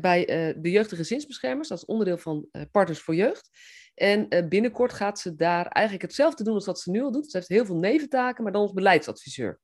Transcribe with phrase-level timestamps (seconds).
[0.00, 1.68] bij uh, de Jeugd- Gezinsbeschermers.
[1.68, 3.50] Dat is onderdeel van uh, Partners voor Jeugd.
[3.94, 7.30] En binnenkort gaat ze daar eigenlijk hetzelfde doen als wat ze nu al doet.
[7.30, 9.60] Ze heeft heel veel neventaken, maar dan als beleidsadviseur.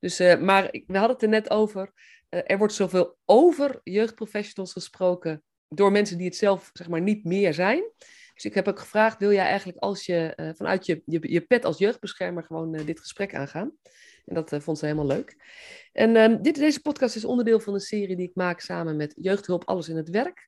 [0.00, 1.92] Dus, maar we hadden het er net over.
[2.28, 7.54] er wordt zoveel over jeugdprofessionals gesproken door mensen die het zelf zeg maar, niet meer
[7.54, 7.92] zijn.
[8.34, 11.64] Dus ik heb ook gevraagd, wil jij eigenlijk als je vanuit je, je, je pet
[11.64, 13.72] als jeugdbeschermer gewoon dit gesprek aangaan?
[14.28, 15.36] En dat uh, vond ze helemaal leuk.
[15.92, 19.14] En um, dit, deze podcast is onderdeel van een serie die ik maak samen met
[19.16, 20.46] Jeugdhulp Alles in het Werk.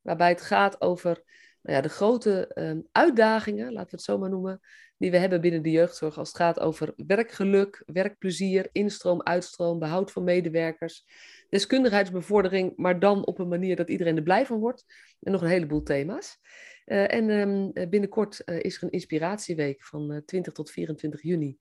[0.00, 1.22] Waarbij het gaat over
[1.62, 4.60] nou ja, de grote um, uitdagingen, laten we het zo maar noemen,
[4.96, 6.18] die we hebben binnen de jeugdzorg.
[6.18, 11.04] Als het gaat over werkgeluk, werkplezier, instroom, uitstroom, behoud van medewerkers,
[11.48, 14.84] deskundigheidsbevordering, maar dan op een manier dat iedereen er blij van wordt.
[15.20, 16.38] En nog een heleboel thema's.
[16.86, 21.58] Uh, en um, binnenkort uh, is er een inspiratieweek van 20 tot 24 juni.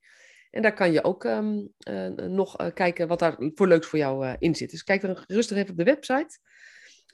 [0.52, 4.00] En daar kan je ook um, uh, nog uh, kijken wat daar voor leuks voor
[4.00, 4.72] jou uh, in zit.
[4.72, 6.40] Dus kijk dan rustig even op de website.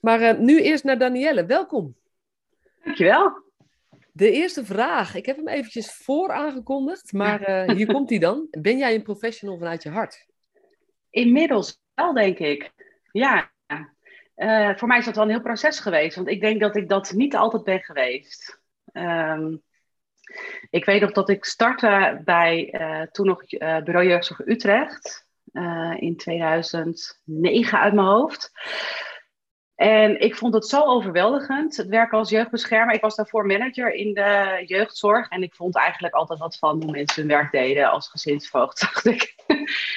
[0.01, 1.45] Maar nu eerst naar Danielle.
[1.45, 1.95] Welkom.
[2.83, 3.45] Dankjewel.
[4.11, 5.15] De eerste vraag.
[5.15, 8.47] Ik heb hem eventjes voor aangekondigd, maar hier komt hij dan.
[8.51, 10.25] Ben jij een professional vanuit je hart?
[11.09, 12.71] Inmiddels wel, denk ik.
[13.11, 13.51] Ja.
[14.75, 16.15] voor mij is dat wel een heel proces geweest.
[16.15, 18.59] Want ik denk dat ik dat niet altijd ben geweest.
[18.93, 19.61] Um,
[20.69, 25.93] ik weet nog dat ik startte bij uh, toen nog uh, Bureau Jeugdzorg Utrecht uh,
[25.95, 28.51] in 2009 uit mijn hoofd.
[29.75, 32.95] En ik vond het zo overweldigend, het werken als jeugdbeschermer.
[32.95, 36.91] Ik was daarvoor manager in de jeugdzorg en ik vond eigenlijk altijd wat van hoe
[36.91, 38.79] mensen hun werk deden als gezinsvoogd.
[38.93, 39.35] Dacht ik,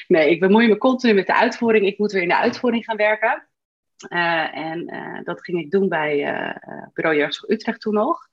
[0.09, 1.87] nee, ik bemoei me continu met de uitvoering.
[1.87, 3.49] Ik moet weer in de uitvoering gaan werken.
[4.53, 4.84] en
[5.25, 6.17] dat ging ik doen bij
[6.95, 8.28] Bureau Jeugdzorg Utrecht toen nog.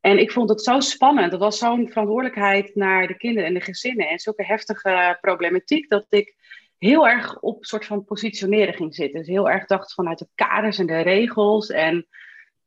[0.00, 1.30] En ik vond het zo spannend.
[1.30, 4.08] Dat was zo'n verantwoordelijkheid naar de kinderen en de gezinnen.
[4.08, 6.36] En zulke heftige problematiek dat ik
[6.78, 9.18] heel erg op soort van positioneren ging zitten.
[9.18, 11.70] Dus heel erg dacht vanuit de kaders en de regels.
[11.70, 12.06] En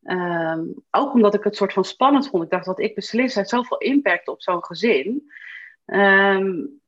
[0.03, 2.43] um, ook omdat ik het soort van spannend vond.
[2.43, 5.31] Ik dacht dat ik beslis heeft zoveel impact op zo'n gezin.
[5.85, 6.81] Um,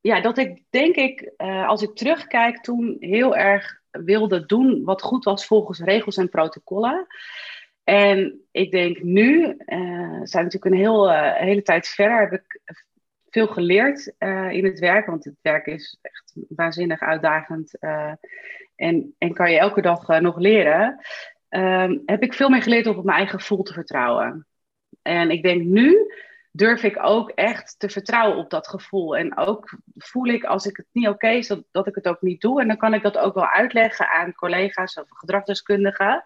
[0.00, 5.02] ja, dat ik denk ik, uh, als ik terugkijk, toen heel erg wilde doen wat
[5.02, 7.06] goed was volgens regels en protocollen.
[7.88, 12.60] En ik denk nu, uh, zijn natuurlijk een heel, uh, hele tijd verder, heb ik
[13.30, 15.06] veel geleerd uh, in het werk.
[15.06, 17.78] Want het werk is echt waanzinnig uitdagend.
[18.76, 21.00] en, en kan je elke dag nog leren.
[21.48, 24.46] Ehm, heb ik veel meer geleerd om op mijn eigen gevoel te vertrouwen.
[25.02, 26.12] En ik denk nu
[26.50, 29.16] durf ik ook echt te vertrouwen op dat gevoel.
[29.16, 32.22] En ook voel ik als ik het niet oké is, dat, dat ik het ook
[32.22, 32.60] niet doe.
[32.60, 36.24] En dan kan ik dat ook wel uitleggen aan collega's of gedragsdeskundigen.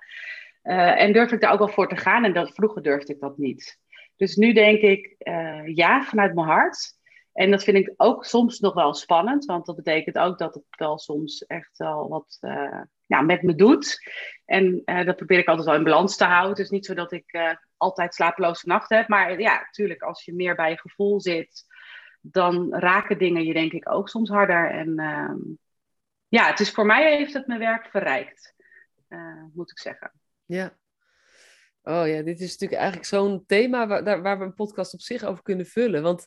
[0.63, 2.25] Uh, en durf ik daar ook wel voor te gaan.
[2.25, 3.79] En dat, vroeger durfde ik dat niet.
[4.17, 7.01] Dus nu denk ik uh, ja vanuit mijn hart.
[7.33, 9.45] En dat vind ik ook soms nog wel spannend.
[9.45, 12.39] Want dat betekent ook dat het wel soms echt wel wat
[13.07, 13.99] ja, met me doet.
[14.45, 16.51] En dat probeer ik altijd wel in balans te houden.
[16.51, 19.09] Het is niet zo dat ik altijd slapeloze nachten heb.
[19.09, 21.65] Maar ja, natuurlijk, als je meer bij je gevoel zit,
[22.21, 24.71] dan raken dingen je denk ik ook soms harder.
[24.71, 25.39] En ehm,
[26.29, 28.55] ja, het is voor mij heeft het mijn werk verrijkt,
[29.53, 30.13] moet ik zeggen.
[30.53, 30.79] Ja.
[31.83, 35.25] Oh ja, dit is natuurlijk eigenlijk zo'n thema waar, waar we een podcast op zich
[35.25, 36.03] over kunnen vullen.
[36.03, 36.27] Want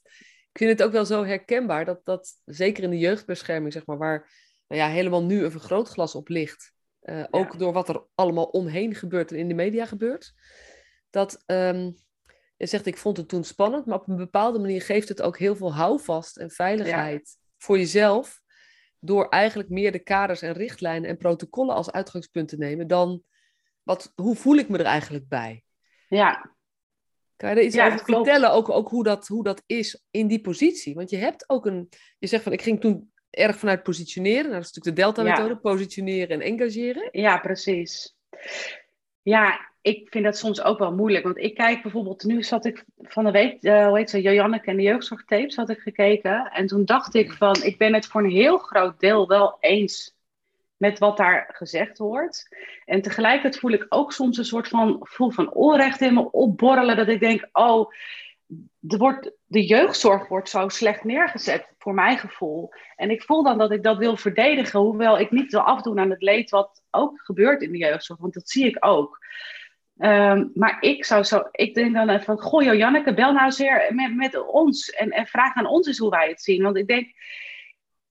[0.52, 3.98] ik vind het ook wel zo herkenbaar dat, dat zeker in de jeugdbescherming, zeg maar,
[3.98, 4.32] waar
[4.68, 6.74] nou ja, helemaal nu een vergrootglas op ligt.
[7.02, 10.34] Uh, ook door wat er allemaal omheen gebeurt en in de media gebeurt.
[11.10, 11.96] Dat um,
[12.58, 15.38] je zegt, ik vond het toen spannend, maar op een bepaalde manier geeft het ook
[15.38, 17.48] heel veel houvast en veiligheid ja.
[17.58, 18.42] voor jezelf.
[19.00, 23.24] Door eigenlijk meer de kaders en richtlijnen en protocollen als uitgangspunt te nemen dan
[23.86, 25.64] wat, hoe voel ik me er eigenlijk bij?
[26.08, 26.54] Ja.
[27.36, 30.28] Kan je er iets ja, over vertellen, ook, ook hoe, dat, hoe dat is in
[30.28, 30.96] die positie?
[30.96, 31.90] Want je hebt ook een,
[32.20, 35.54] je zegt van ik ging toen erg vanuit positioneren, nou, dat is natuurlijk de Delta-methode,
[35.54, 35.60] ja.
[35.60, 37.10] positioneren en engageren.
[37.12, 38.16] Ja, precies.
[39.22, 42.86] Ja, ik vind dat soms ook wel moeilijk, want ik kijk bijvoorbeeld, nu zat ik
[42.98, 46.52] van de week, uh, hoe heet ze, Joanneke en de jeugdzorgtapes had ik gekeken.
[46.52, 50.16] En toen dacht ik van, ik ben het voor een heel groot deel wel eens
[50.78, 52.56] met wat daar gezegd wordt.
[52.86, 56.96] En tegelijkertijd voel ik ook soms een soort van gevoel van onrecht in me opborrelen.
[56.96, 57.92] Dat ik denk, oh,
[58.80, 62.72] de, wordt, de jeugdzorg wordt zo slecht neergezet, voor mijn gevoel.
[62.96, 66.10] En ik voel dan dat ik dat wil verdedigen, hoewel ik niet wil afdoen aan
[66.10, 69.24] het leed wat ook gebeurt in de jeugdzorg, want dat zie ik ook.
[69.98, 74.16] Ehm, maar ik zou zo, ik denk dan van, goh Janneke, bel nou weer met,
[74.16, 76.64] met ons en, en vraag aan ons eens hoe wij het zien.
[76.64, 77.14] Want ik denk,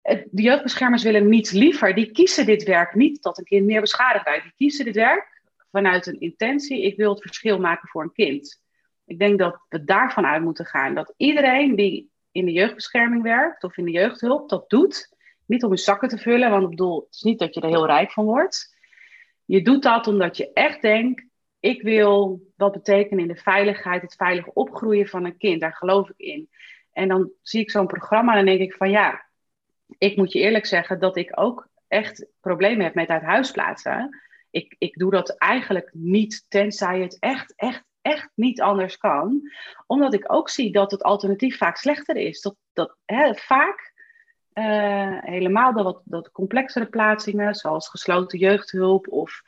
[0.02, 1.94] de jeugdbeschermers willen niets liever.
[1.94, 4.42] Die kiezen dit werk niet dat een kind meer beschadigd wordt.
[4.42, 5.40] Die kiezen dit werk
[5.70, 8.62] vanuit een intentie, ik wil het verschil maken voor een kind.
[9.04, 10.94] Ik denk dat we daarvan uit moeten gaan.
[10.94, 15.16] Dat iedereen die in de jeugdbescherming werkt of in de jeugdhulp dat doet.
[15.46, 17.86] Niet om je zakken te vullen, want bedoel, het is niet dat je er heel
[17.86, 18.76] rijk van wordt.
[19.44, 21.24] Je doet dat omdat je echt denkt,
[21.60, 25.60] ik wil wat betekenen in de veiligheid, het veilig opgroeien van een kind.
[25.60, 26.48] Daar geloof ik in.
[26.92, 29.26] En dan zie ik zo'n programma en dan denk ik van ja,
[29.98, 34.20] ik moet je eerlijk zeggen dat ik ook echt problemen heb met uit huis plaatsen.
[34.50, 39.50] Ik, ik doe dat eigenlijk niet, tenzij het echt, echt, echt niet anders kan.
[39.86, 42.40] Omdat ik ook zie dat het alternatief vaak slechter is.
[42.40, 43.92] Dat, dat hè, vaak,
[44.54, 49.42] uh, helemaal de wat dat complexere plaatsingen, zoals gesloten jeugdhulp of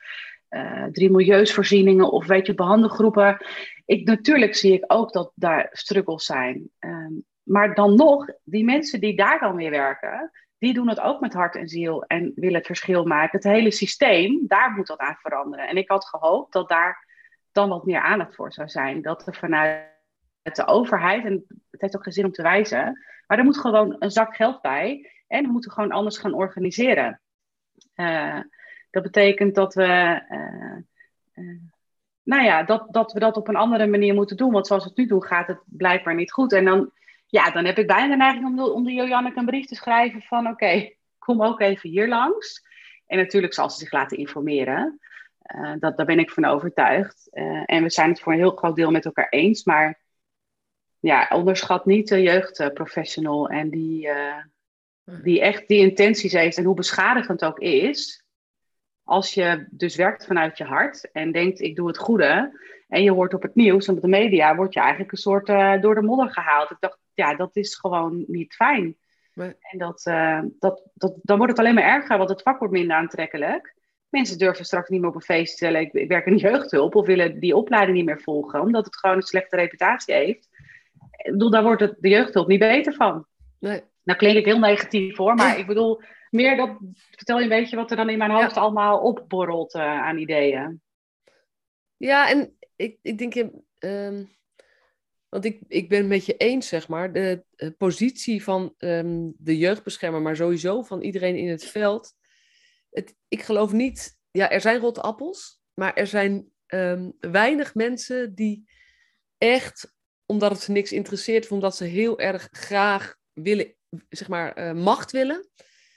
[0.49, 3.45] uh, drie milieusvoorzieningen of weet je, behandelgroepen.
[3.85, 6.69] Ik, natuurlijk zie ik ook dat daar struggles zijn.
[6.79, 11.19] Um, maar dan nog, die mensen die daar dan weer werken, die doen het ook
[11.19, 13.37] met hart en ziel en willen het verschil maken.
[13.37, 15.67] Het hele systeem, daar moet dat aan veranderen.
[15.67, 17.07] En ik had gehoopt dat daar
[17.51, 19.01] dan wat meer aandacht voor zou zijn.
[19.01, 19.93] Dat er vanuit
[20.41, 23.95] de overheid, en het heeft ook geen zin om te wijzen, maar er moet gewoon
[23.99, 27.21] een zak geld bij en we moeten gewoon anders gaan organiseren.
[27.95, 28.39] Uh,
[28.89, 30.77] dat betekent dat we, uh,
[31.45, 31.59] uh,
[32.23, 34.51] nou ja, dat, dat we dat op een andere manier moeten doen.
[34.51, 36.53] Want zoals we het nu doen, gaat het blijkbaar niet goed.
[36.53, 36.91] En dan
[37.25, 40.47] ja, dan heb ik bijna de neiging om de, om een brief te schrijven van
[40.47, 42.63] oké, kom ook even hier langs.
[43.05, 44.99] En natuurlijk zal ze zich laten informeren.
[45.55, 47.27] Uh, dat, daar ben ik van overtuigd.
[47.31, 49.63] Uh, en we zijn het voor een heel groot deel met elkaar eens.
[49.63, 50.01] Maar
[50.99, 54.37] ja, onderschat niet de jeugdprofessional en die, uh,
[55.03, 58.23] die echt die intenties heeft en hoe beschadigend ook is.
[59.03, 63.11] Als je dus werkt vanuit je hart en denkt ik doe het goede en je
[63.11, 65.47] hoort op het nieuws en op de media, word je eigenlijk een soort
[65.81, 66.71] door de modder gehaald.
[66.71, 68.97] Ik dacht, ja, dat is gewoon niet fijn.
[69.35, 72.73] En dat, uh, dat, dat, dan wordt het alleen maar erger, want het vak wordt
[72.73, 73.75] minder aantrekkelijk.
[74.09, 77.05] Mensen durven straks niet meer op een feest te stellen, ik, werk in jeugdhulp, of
[77.05, 80.49] willen die opleiding niet meer volgen, omdat het gewoon een slechte reputatie heeft.
[81.17, 83.25] Ik bedoel, daar wordt het, de jeugdhulp niet beter van.
[83.59, 83.81] Nee.
[84.03, 86.77] Nou klink ik heel negatief hoor, maar ik bedoel, meer dat,
[87.11, 90.81] vertel je een beetje wat er dan in mijn hoofd allemaal opborrelt uh, aan ideeën.
[91.97, 94.23] Ja, en ik, ik denk, je, ehm,
[95.35, 97.43] want ik, ik ben het met je eens, zeg maar, de,
[97.77, 102.13] positie van um, de jeugdbeschermer, maar sowieso van iedereen in het veld.
[102.89, 108.35] Het, ik geloof niet, ja, er zijn rotte appels, maar er zijn um, weinig mensen
[108.35, 108.69] die
[109.37, 109.93] echt,
[110.25, 113.75] omdat het ze niks interesseert, of omdat ze heel erg graag willen,
[114.09, 115.49] zeg maar, uh, macht willen,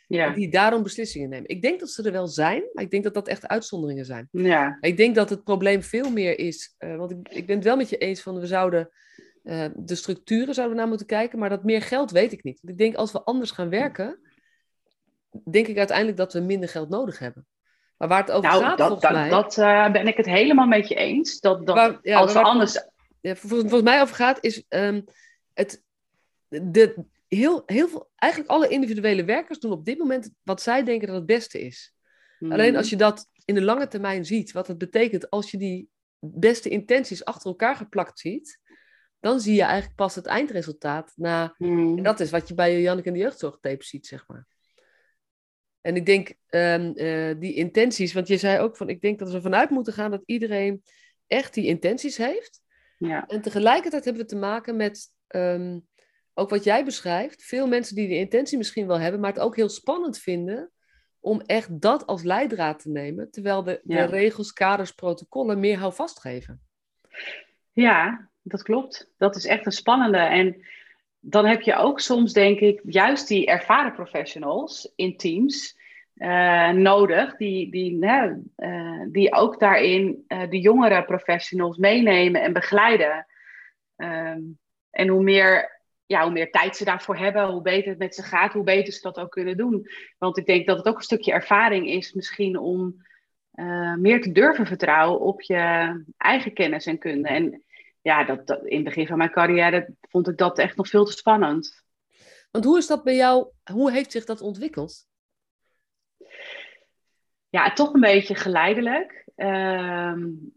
[0.07, 0.31] ja.
[0.31, 1.49] die daarom beslissingen nemen.
[1.49, 4.29] Ik denk dat ze er wel zijn, maar ik denk dat dat echt uitzonderingen zijn.
[4.31, 4.79] Ja.
[4.81, 7.77] Ik denk dat het probleem veel meer is, uh, want ik, ik ben het wel
[7.77, 8.91] met je eens van we zouden
[9.49, 12.61] uh, de structuren zouden we naar moeten kijken, maar dat meer geld weet ik niet.
[12.63, 14.21] Ik denk als we anders gaan werken,
[15.51, 17.47] denk ik uiteindelijk dat we minder geld nodig hebben.
[17.97, 19.29] Maar waar het over nou, gaat, dat, volgens dat, mij...
[19.29, 21.41] Dat uh, ben ik het helemaal met je eens.
[21.41, 22.75] Dat, dat ja, als we anders...
[23.21, 25.05] Ja, volgens, volgens, mij over gaat, is um,
[25.55, 25.83] het...
[26.49, 31.07] De, heel, heel veel, eigenlijk alle individuele werkers doen op dit moment wat zij denken
[31.07, 31.93] dat het beste is.
[32.49, 35.89] Alleen als je dat in de lange termijn ziet, wat het betekent als je die
[36.19, 38.59] beste intenties achter elkaar geplakt ziet,
[39.21, 41.13] dan zie je eigenlijk pas het eindresultaat.
[41.17, 41.97] Na, hmm.
[41.97, 44.47] En dat is wat je bij Janneke en de jeugdzorgtape ziet, zeg maar.
[45.81, 49.31] En ik denk, um, uh, die intenties, want je zei ook van, ik denk dat
[49.31, 50.83] we vanuit moeten gaan dat iedereen
[51.27, 52.61] echt die intenties heeft.
[52.99, 53.27] Ja.
[53.27, 55.87] En tegelijkertijd hebben we te maken met, um,
[56.35, 59.57] ook wat jij beschrijft, veel mensen die de intentie misschien wel hebben, maar het ook
[59.57, 60.73] heel spannend vinden
[61.21, 64.07] om echt dat als leidraad te nemen, terwijl de, ja.
[64.07, 66.63] de regels, kaders, protocollen meer houvast geven.
[67.73, 69.11] Ja, dat klopt.
[69.17, 70.19] Dat is echt een spannende.
[70.19, 70.65] En
[71.21, 75.77] dan heb je ook soms, denk ik, juist die ervaren professionals in teams
[76.15, 78.33] uh, nodig, die, die, uh,
[79.11, 83.27] die ook daarin uh, de jongere professionals meenemen en begeleiden.
[83.97, 84.59] Um,
[84.91, 88.23] en hoe meer, ja, hoe meer tijd ze daarvoor hebben, hoe beter het met ze
[88.23, 89.87] gaat, hoe beter ze dat ook kunnen doen.
[90.19, 93.07] Want ik denk dat het ook een stukje ervaring is, misschien om
[93.97, 97.29] meer te durven vertrouwen op je eigen kennis en kunde.
[97.29, 97.63] En
[98.01, 101.05] ja, dat, dat, in het begin van mijn carrière vond ik dat echt nog veel
[101.05, 101.85] te spannend.
[102.51, 105.07] Want hoe is dat bij jou, hoe heeft zich dat ontwikkeld?
[107.49, 109.27] Ja, toch een beetje geleidelijk.
[109.37, 110.13] Uh,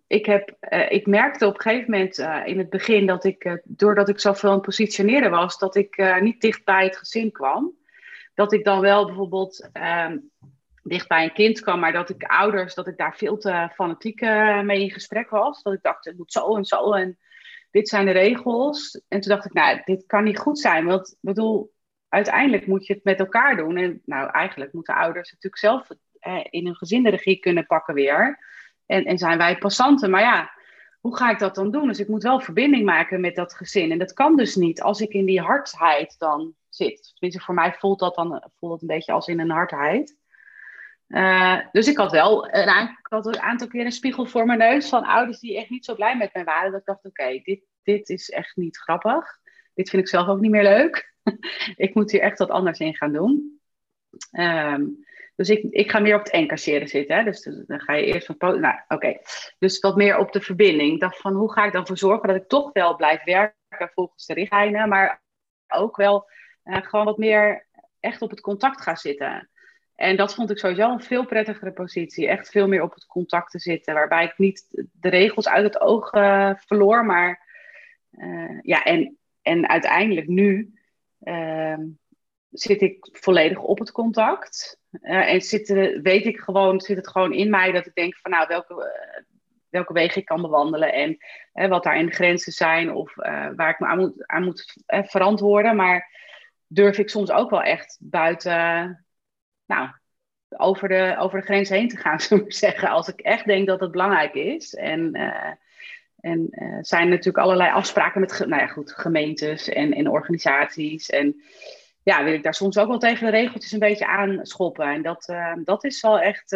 [0.08, 3.46] ik, heb, uh, ik merkte op een gegeven moment uh, in het begin dat ik,
[3.46, 7.32] uh, doordat ik zoveel aan het positioneren was, dat ik niet dicht bij het gezin
[7.32, 7.74] kwam.
[8.34, 10.18] Dat ik dan wel bijvoorbeeld ehm,
[10.84, 14.22] dicht bij een kind kwam, maar dat ik ouders, dat ik daar veel te fanatiek
[14.64, 15.64] mee in gesprek was.
[15.64, 17.18] Dat ik dacht, het moet zo en zo en
[17.72, 19.02] dit zijn de regels.
[19.08, 20.86] En toen dacht ik, nou, dit kan niet goed zijn.
[20.86, 21.74] Want ik bedoel,
[22.10, 23.78] uiteindelijk moet je het met elkaar doen.
[23.78, 25.88] En nou, eigenlijk moeten ouders natuurlijk zelf
[26.50, 28.40] in hun gezin de regie kunnen pakken weer.
[28.86, 30.10] En, en zijn wij passanten.
[30.10, 30.52] Maar ja,
[31.00, 31.88] hoe ga ik dat dan doen?
[31.88, 33.92] Dus ik moet wel verbinding maken met dat gezin.
[33.92, 37.12] En dat kan dus niet als ik in die hardheid dan zit.
[37.14, 40.18] Tenminste, voor mij voelt dat dan voelt dat een beetje als in een hardheid.
[41.12, 44.60] Uh, dus ik had wel een, ik had een aantal keer een spiegel voor mijn
[44.60, 46.72] neus van ouders die echt niet zo blij met mij waren.
[46.72, 49.40] Dat ik dacht, oké, dit, dit is echt niet grappig.
[49.74, 51.14] Dit vind ik zelf ook niet meer leuk.
[51.76, 53.60] ik moet hier echt wat anders in gaan doen.
[54.32, 57.16] Um, dus ik, ik ga meer op het encasseren zitten.
[57.16, 57.24] Hè?
[57.24, 58.60] Dus dan ga je eerst van.
[58.60, 59.18] Nou, oké.
[59.60, 60.94] Dus wat meer op de verbinding.
[60.94, 63.92] Ik dacht van hoe ga ik dan voor zorgen dat ik toch wel blijf werken
[63.94, 65.24] volgens de richtlijnen, maar
[65.68, 66.30] ook wel
[66.64, 67.68] uh, gewoon wat meer
[68.00, 69.50] echt op het contact ga zitten.
[70.02, 72.28] En dat vond ik sowieso een veel prettigere positie.
[72.28, 73.94] Echt veel meer op het contact te zitten.
[73.94, 77.06] Waarbij ik niet de regels uit het oog uh, verloor.
[77.06, 77.48] Maar
[78.12, 80.74] uh, ja, en, en uiteindelijk nu
[81.24, 81.82] ehm,
[82.50, 84.80] zit ik volledig op het contact.
[85.02, 85.68] Uh, en zit,
[86.02, 88.92] weet ik gewoon, zit het gewoon in mij dat ik denk van nou, welke,
[89.70, 93.16] welke wegen ik kan bewandelen en wat daar in de grenzen zijn of
[93.56, 95.76] waar ik me aan moet, aan moet verantwoorden.
[95.76, 96.10] Maar
[96.68, 99.06] durf ik soms ook wel echt buiten,
[99.74, 99.90] nou,
[100.50, 102.90] over de, over de grens heen te gaan, zullen we zeggen.
[102.90, 104.74] Als ik echt denk dat het belangrijk is.
[104.74, 105.14] En,
[106.20, 106.50] en
[106.82, 111.10] zijn natuurlijk allerlei afspraken met nou ja, goed, gemeentes en, en organisaties.
[111.10, 111.42] En
[112.04, 114.86] ja, wil ik daar soms ook wel tegen de regeltjes een beetje aanschoppen.
[114.86, 116.56] En dat, uh, dat is wel echt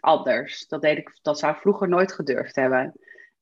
[0.00, 0.66] anders.
[0.68, 2.92] Dat, deed ik, dat zou ik vroeger nooit gedurfd hebben.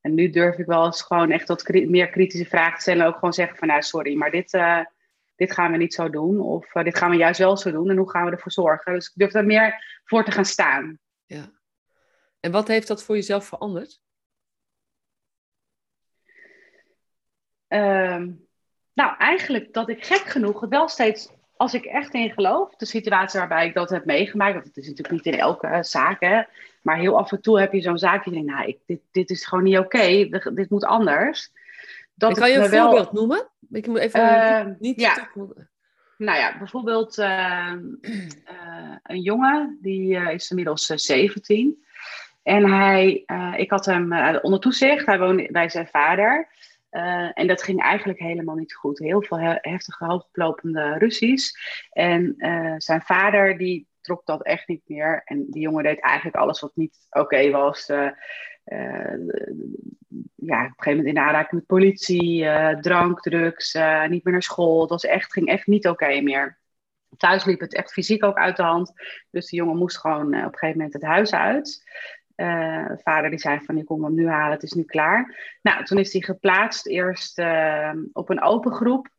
[0.01, 3.01] En nu durf ik wel eens gewoon echt wat meer kritische vragen te stellen.
[3.01, 4.51] En ook gewoon zeggen van nou sorry, maar dit,
[5.35, 6.39] dit gaan we niet zo doen.
[6.39, 7.89] Of dit gaan we juist wel zo doen.
[7.89, 8.93] En hoe gaan we ervoor zorgen?
[8.93, 10.99] Dus ik durf daar meer voor te gaan staan.
[11.25, 11.51] Ja.
[12.39, 14.01] En wat heeft dat voor jezelf veranderd?
[17.67, 18.47] Um,
[18.93, 22.85] nou, eigenlijk dat ik gek genoeg het wel steeds, als ik echt in geloof, de
[22.85, 26.21] situatie waarbij ik dat heb meegemaakt, dat het is natuurlijk niet in elke uh, zaak,
[26.21, 26.43] hè,
[26.81, 29.29] maar heel af en toe heb je zo'n zaak, je denkt, nou, ik, dit, dit
[29.29, 31.51] is gewoon niet oké, dit moet anders.
[32.13, 33.49] Dat kan je een voorbeeld noemen?
[33.71, 35.29] Ik moet even uh, niet ja.
[36.17, 37.73] Nou ja, bijvoorbeeld uh,
[39.03, 41.83] een jongen, die is inmiddels 17.
[42.43, 43.25] En hij,
[43.57, 46.47] ik had hem onder toezicht, hij woonde bij zijn vader.
[47.33, 48.99] En dat ging eigenlijk helemaal niet goed.
[48.99, 51.57] Heel veel heftige, hooglopende ruzies.
[51.91, 52.35] En
[52.77, 55.21] zijn vader, die trok dat echt niet meer.
[55.25, 57.91] En die jongen deed eigenlijk alles wat niet oké was.
[58.65, 59.27] Uh,
[60.35, 62.47] ja, op een gegeven moment in aanraking met politie,
[62.81, 63.73] drank, drugs,
[64.09, 64.81] niet meer naar school.
[64.81, 66.57] Het was echt, ging echt niet oké meer.
[67.17, 68.93] Thuis liep het echt fysiek ook uit de hand.
[69.31, 71.83] Dus die jongen moest gewoon op een gegeven moment het huis uit.
[73.03, 75.57] Vader die zei van, je kom hem nu halen, het is nu klaar.
[75.61, 77.39] Nou, toen is hij geplaatst eerst
[78.11, 79.13] op een open groep.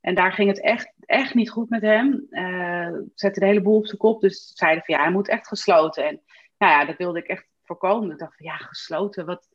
[0.00, 2.26] En daar ging het echt, echt niet goed met hem.
[2.30, 4.20] Uh, zette de hele boel op zijn kop.
[4.20, 6.06] Dus zeiden van, ja, hij moet echt gesloten.
[6.06, 6.20] En
[6.58, 8.10] nou ja, dat wilde ik echt voorkomen.
[8.10, 9.48] Ik dacht van, ja, gesloten, wat...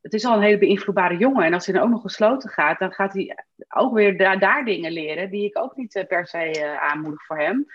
[0.00, 1.44] Het is al een hele beïnvloedbare jongen.
[1.44, 4.64] En als hij dan ook nog gesloten gaat, dan gaat hij ook weer daar, daar
[4.64, 7.66] dingen leren die ik ook niet per se aanmoedig voor hem.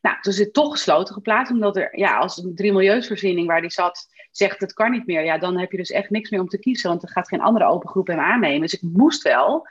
[0.00, 3.60] Nou, toen is het toch gesloten geplaatst, omdat er, ja, als een drie milieusvoorziening waar
[3.60, 6.40] die zat, zegt het kan niet meer, ja, dan heb je dus echt niks meer
[6.40, 8.60] om te kiezen, want er gaat geen andere open groep hem aannemen.
[8.60, 9.66] Dus ik moest wel.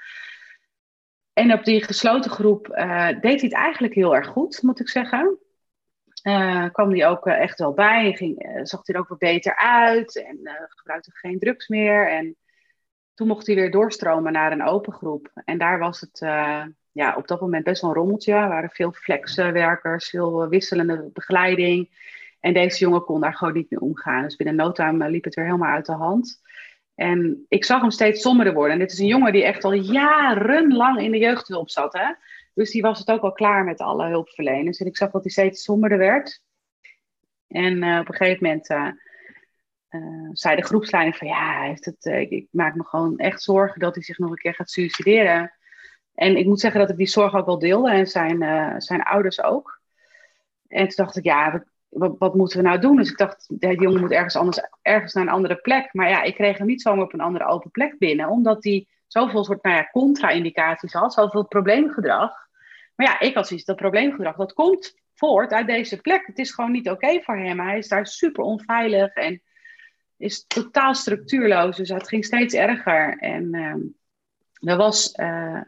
[1.33, 4.89] En op die gesloten groep uh, deed hij het eigenlijk heel erg goed, moet ik
[4.89, 5.37] zeggen.
[6.23, 9.55] Uh, kwam hij ook uh, echt wel bij, ging, zag hij er ook wat beter
[9.55, 12.09] uit en gebruikte geen drugs meer.
[12.09, 12.35] En
[13.13, 15.31] toen mocht hij weer doorstromen naar een open groep.
[15.45, 16.19] En daar was het
[16.97, 18.33] ja, op dat moment best wel een rommeltje.
[18.33, 21.89] Er waren veel flexwerkers, veel wisselende begeleiding.
[22.39, 24.23] En deze jongen kon daar gewoon niet mee omgaan.
[24.23, 26.41] Dus binnen no time eh, liep het weer helemaal uit de hand.
[26.95, 28.73] En ik zag hem steeds somberder worden.
[28.73, 31.93] En dit is een jongen die echt al jarenlang in de jeugdhulp zat.
[31.93, 32.13] Hè?
[32.57, 34.79] Dus die was het ook al klaar met alle hulpverleners.
[34.79, 36.41] En ik zag dat hij steeds somberder werd.
[37.47, 38.89] En uh, op een gegeven moment uh,
[39.89, 41.27] uh, zei de groepsleiding van...
[41.27, 44.53] Ja, heeft het, ik, maak me gewoon echt zorgen dat hij zich nog een keer
[44.53, 45.53] gaat suicideren.
[46.13, 47.91] En ik moet zeggen dat ik die zorg ook wel deelde.
[47.91, 49.81] En zijn, zijn ouders ook.
[50.67, 52.95] En toen dacht ik, ja, wat, wat, moeten we nou doen?
[52.95, 55.93] Dus ik dacht, die jongen moet ergens anders, ergens naar een andere plek.
[55.93, 58.87] Maar ja, ik kreeg hem niet zomaar op een andere open plek binnen, omdat hij
[59.07, 62.46] zoveel soort nou ja, contra-indicaties had, zoveel probleemgedrag.
[62.97, 66.25] Maar ja, ik had zoiets, dat probleemgedrag, dat komt voort uit deze plek.
[66.25, 67.59] Het is gewoon niet oké voor hem.
[67.59, 69.41] Hij is daar super onveilig en
[70.17, 71.77] is totaal structuurloos.
[71.77, 73.17] Dus het ging steeds erger.
[73.17, 75.61] En uh, er was uh,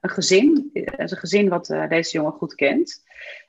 [0.00, 3.04] een gezin, een gezin wat deze jongen goed kent.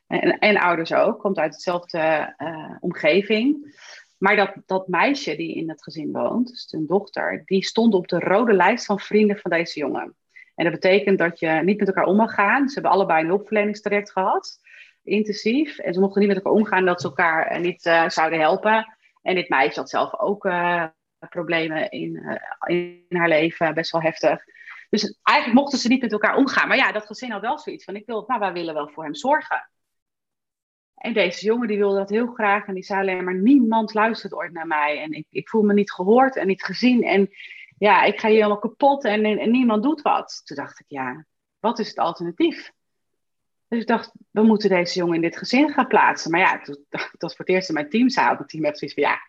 [0.08, 2.36] En, en ouders ook, komt uit dezelfde
[2.80, 3.76] omgeving.
[4.18, 8.08] Maar dat, dat meisje die in het gezin woont, dus een dochter, die stond op
[8.08, 10.16] de rode lijst van vrienden van deze jongen.
[10.58, 12.68] En dat betekent dat je niet met elkaar om mag gaan.
[12.68, 14.60] Ze hebben allebei een hulpverleningstraject gehad,
[15.04, 15.78] intensief.
[15.78, 18.98] En ze mochten niet met elkaar omgaan dat ze elkaar eh, niet uh, zouden helpen.
[19.22, 20.86] En dit meisje had zelf ook uh,
[21.30, 24.44] problemen in, in haar leven, best wel heftig.
[24.90, 26.68] Dus eigenlijk mochten ze niet met elkaar omgaan.
[26.68, 29.04] Maar ja, dat gezin had wel zoiets van, ik wil, nou, wij willen wel voor
[29.04, 29.70] hem zorgen.
[30.96, 32.66] En deze jongen die wilde dat heel graag.
[32.66, 35.02] En die zei alleen maar, niemand luistert ooit naar mij.
[35.02, 37.04] En ik, ik voel me niet gehoord en niet gezien.
[37.04, 37.30] En
[37.78, 40.42] ja, ik ga hier helemaal kapot en, niemand doet wat.
[40.44, 41.26] Toen dacht ik, ja,
[41.60, 42.72] wat is het alternatief?
[43.68, 46.32] Dus ik dacht, we moeten deze jongen in dit gezin gaan plaatsen.
[46.32, 46.80] Maar ja, dat
[47.18, 48.38] was voor het eerst in mijn teamzaal.
[48.38, 49.20] Het team heeft zoiets van, ja,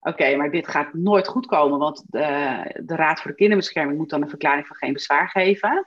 [0.00, 1.78] oké, maar dit gaat nooit goed komen.
[1.78, 5.86] Want de, de Raad voor de Kinderbescherming moet dan een verklaring van geen bezwaar geven.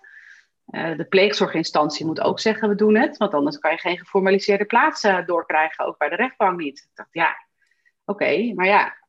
[0.69, 3.17] Uh, de pleegzorginstantie moet ook zeggen, we doen het.
[3.17, 6.79] Want anders kan je geen geformaliseerde plaats doorkrijgen, ook bij de rechtbank niet.
[6.79, 7.35] Ik dacht, ja,
[8.05, 9.02] oké, maar ja,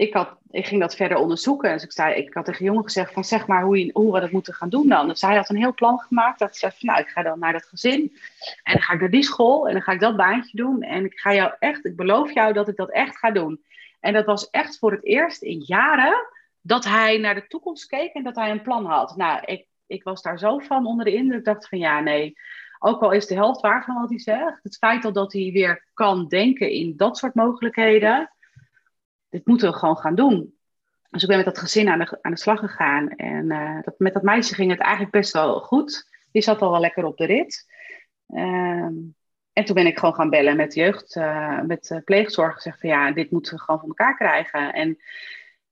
[0.00, 1.72] ik, had, ik ging dat verder onderzoeken.
[1.72, 4.20] Dus ik, zei, ik had tegen jongen gezegd van zeg maar hoe, je, hoe we
[4.20, 5.08] dat moeten gaan doen dan.
[5.08, 6.38] Dus hij had een heel plan gemaakt.
[6.38, 8.16] Dat zei van nou, ik ga dan naar dat gezin.
[8.62, 9.66] En dan ga ik naar die school.
[9.66, 10.82] En dan ga ik dat baantje doen.
[10.82, 13.62] En ik ga jou echt, ik beloof jou dat ik dat echt ga doen.
[14.00, 16.26] En dat was echt voor het eerst in jaren
[16.60, 19.16] dat hij naar de toekomst keek en dat hij een plan had.
[19.16, 21.44] Nou, ik, ik was daar zo van onder de indruk.
[21.44, 22.34] Dacht van ja, nee.
[22.78, 24.62] Ook al is de helft waar van wat hij zegt.
[24.62, 28.30] Het feit al dat hij weer kan denken in dat soort mogelijkheden
[29.30, 30.54] dit moeten we gewoon gaan doen.
[31.10, 33.08] Dus ik ben met dat gezin aan de, aan de slag gegaan.
[33.08, 36.08] En uh, dat, met dat meisje ging het eigenlijk best wel goed.
[36.32, 37.66] Die zat al wel lekker op de rit.
[38.28, 38.88] Uh,
[39.52, 42.54] en toen ben ik gewoon gaan bellen met jeugd, uh, met pleegzorg.
[42.54, 44.72] Gezegd van ja, dit moeten we gewoon voor elkaar krijgen.
[44.72, 44.98] En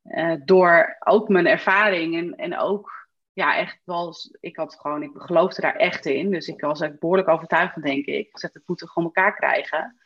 [0.09, 5.11] eh, door ook mijn ervaring en, en ook, ja, echt wel, ik had gewoon, ik
[5.15, 6.31] geloofde daar echt in.
[6.31, 8.29] Dus ik was eigenlijk behoorlijk overtuigend, denk ik.
[8.29, 9.99] Ik zeg, dat moeten we gewoon elkaar krijgen.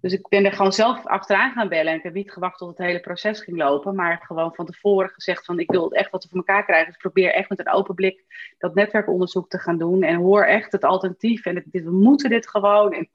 [0.00, 1.92] Dus ik ben er gewoon zelf achteraan gaan bellen.
[1.92, 3.94] En ik heb niet gewacht tot het hele proces ging lopen.
[3.94, 6.86] Maar gewoon van tevoren gezegd van ik wil echt wat we voor elkaar krijgen.
[6.86, 8.24] Dus probeer echt met een open blik
[8.58, 10.02] dat netwerkonderzoek te gaan doen.
[10.02, 11.44] En hoor echt het alternatief.
[11.44, 12.92] En we moeten dit gewoon.
[12.92, 13.08] En,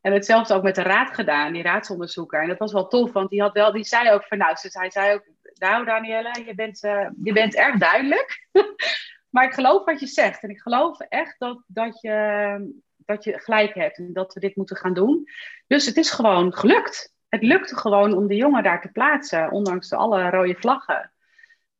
[0.00, 2.42] en hetzelfde ook met de raad gedaan, die raadsonderzoeker.
[2.42, 4.90] En dat was wel tof, want die, had wel, die zei ook van nou, hij
[4.90, 8.46] zei ook, nou Danielle, je bent, uh, je bent erg duidelijk.
[9.30, 10.42] maar ik geloof wat je zegt.
[10.42, 14.56] En ik geloof echt dat, dat je dat je gelijk hebt en dat we dit
[14.56, 15.28] moeten gaan doen.
[15.66, 17.14] Dus het is gewoon gelukt.
[17.28, 21.12] Het lukte gewoon om de jongen daar te plaatsen, ondanks alle rode vlaggen.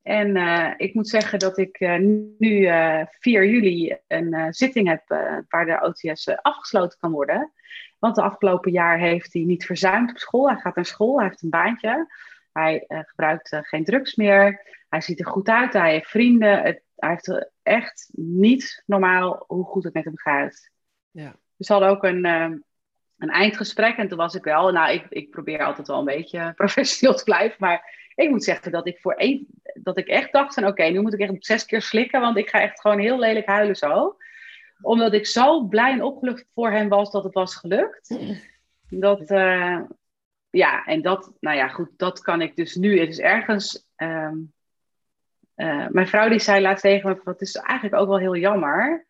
[0.02, 1.98] En uh, ik moet zeggen dat ik uh,
[2.38, 5.02] nu uh, eh, 4 juli een zitting heb
[5.48, 7.52] waar de OTS afgesloten kan worden.
[7.98, 10.48] Want de afgelopen jaar heeft hij niet verzuimd op school.
[10.48, 12.06] Hij gaat naar school, hij heeft een baantje.
[12.52, 14.66] Hij gebruikt geen drugs meer.
[14.88, 16.62] Hij ziet er goed uit, hij heeft vrienden.
[16.62, 20.70] Het, hij heeft echt niet normaal hoe goed het met hem gaat.
[21.14, 21.36] Ja.
[21.56, 22.56] Dus we hadden ook een, uh,
[23.18, 26.52] een eindgesprek en toen was ik wel, nou, ik, ik probeer altijd wel een beetje
[26.56, 30.54] professioneel te blijven, maar ik moet zeggen dat ik voor één, dat ik echt dacht
[30.54, 33.18] van, oké, nu moet ik echt zes keer slikken, want ik ga echt gewoon heel
[33.18, 34.16] lelijk huilen zo.
[34.80, 38.16] Omdat ik zo blij en opgelucht voor hem was dat het was gelukt.
[38.88, 39.80] Dat, uh,
[40.50, 43.00] ja, en dat, nou ja, goed, dat kan ik dus nu.
[43.00, 43.86] Het is ergens.
[43.96, 44.32] Uh,
[45.88, 49.06] mijn vrouw die zei laatst tegen me: Het is eigenlijk ook wel heel jammer.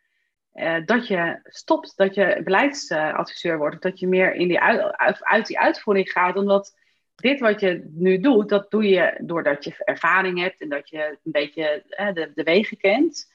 [0.55, 5.25] Uh, dat je stopt, dat je beleidsadviseur wordt, of dat je meer in die uit,
[5.25, 6.77] uit, die uitvoering gaat, omdat
[7.15, 11.19] dit wat je nu doet, dat doe je doordat je ervaring hebt en dat je
[11.25, 13.33] een beetje de, de wegen kent.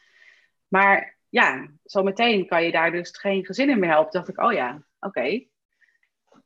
[0.68, 4.12] Maar ja, zometeen kan je daar dus geen gezin in meer helpen.
[4.12, 5.44] dacht ik, oh ja, oké.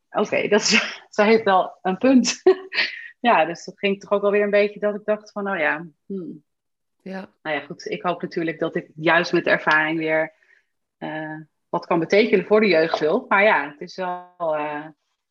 [0.09, 2.41] Oké, dat is, ze heeft wel een punt.
[3.19, 5.86] ja, dus dat ging toch ook alweer een beetje dat ik dacht van, oh ja,
[6.05, 6.43] hmm.
[7.01, 7.29] ja.
[7.41, 7.86] Nou ja, goed.
[7.86, 10.33] Ik hoop natuurlijk dat ik juist met de ervaring weer
[11.04, 13.30] uh, wat kan betekenen voor de jeugdhulp.
[13.30, 14.36] Maar ja, het is wel.
[14.39, 14.88] Uh,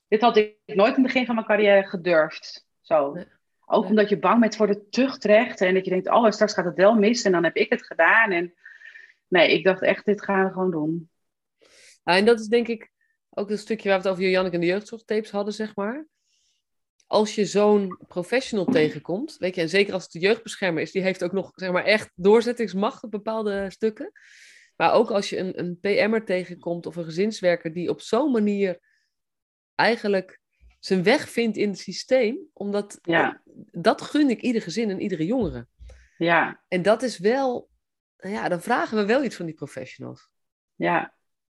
[0.09, 2.67] dit had ik nooit in het begin van mijn carrière gedurfd.
[2.81, 3.17] Zo.
[3.67, 5.61] Ook omdat je bang bent voor de tuchtrecht.
[5.61, 7.23] En dat je denkt, oh, straks gaat het wel mis.
[7.23, 8.31] En dan heb ik het gedaan.
[8.31, 8.55] En
[9.29, 11.11] nee, ik dacht echt, dit gaan we gewoon doen.
[12.05, 12.91] Ja, en dat is denk ik
[13.31, 16.07] ook een stukje waar we het over Janneke en de jeugdzorgtapes hadden, zeg maar.
[17.07, 21.03] Als je zo'n professional tegenkomt, weet je, en zeker als het de jeugdbeschermer is, die
[21.03, 24.13] heeft ook nog, zeg maar, echt doorzettingsmacht op bepaalde stukken.
[24.83, 28.79] Maar ook als je een, een PM'er tegenkomt of een gezinswerker die op zo'n manier
[29.75, 30.41] eigenlijk
[30.79, 33.43] zijn weg vindt in het systeem, omdat ja.
[33.71, 35.67] dat gun ik ieder gezin en iedere jongere.
[36.17, 36.63] Ja.
[36.69, 37.71] En dat is wel,
[38.17, 40.29] ja, dan vragen we wel iets van die professionals.
[40.75, 41.15] Ja.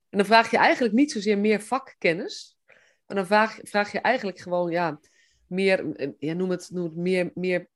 [0.09, 2.57] En dan vraag je eigenlijk niet zozeer meer vakkennis,
[3.05, 4.99] maar dan vraag, vraag je eigenlijk gewoon, ja,
[5.47, 7.67] meer, ja, noem, het, noem het meer, meer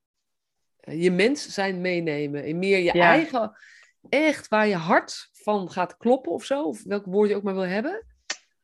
[0.80, 2.44] eh, je mens zijn meenemen.
[2.44, 3.56] En meer je eigen,
[4.10, 7.54] echt waar je hart van gaat kloppen of zo, of welk woord je ook maar
[7.54, 8.06] wil hebben.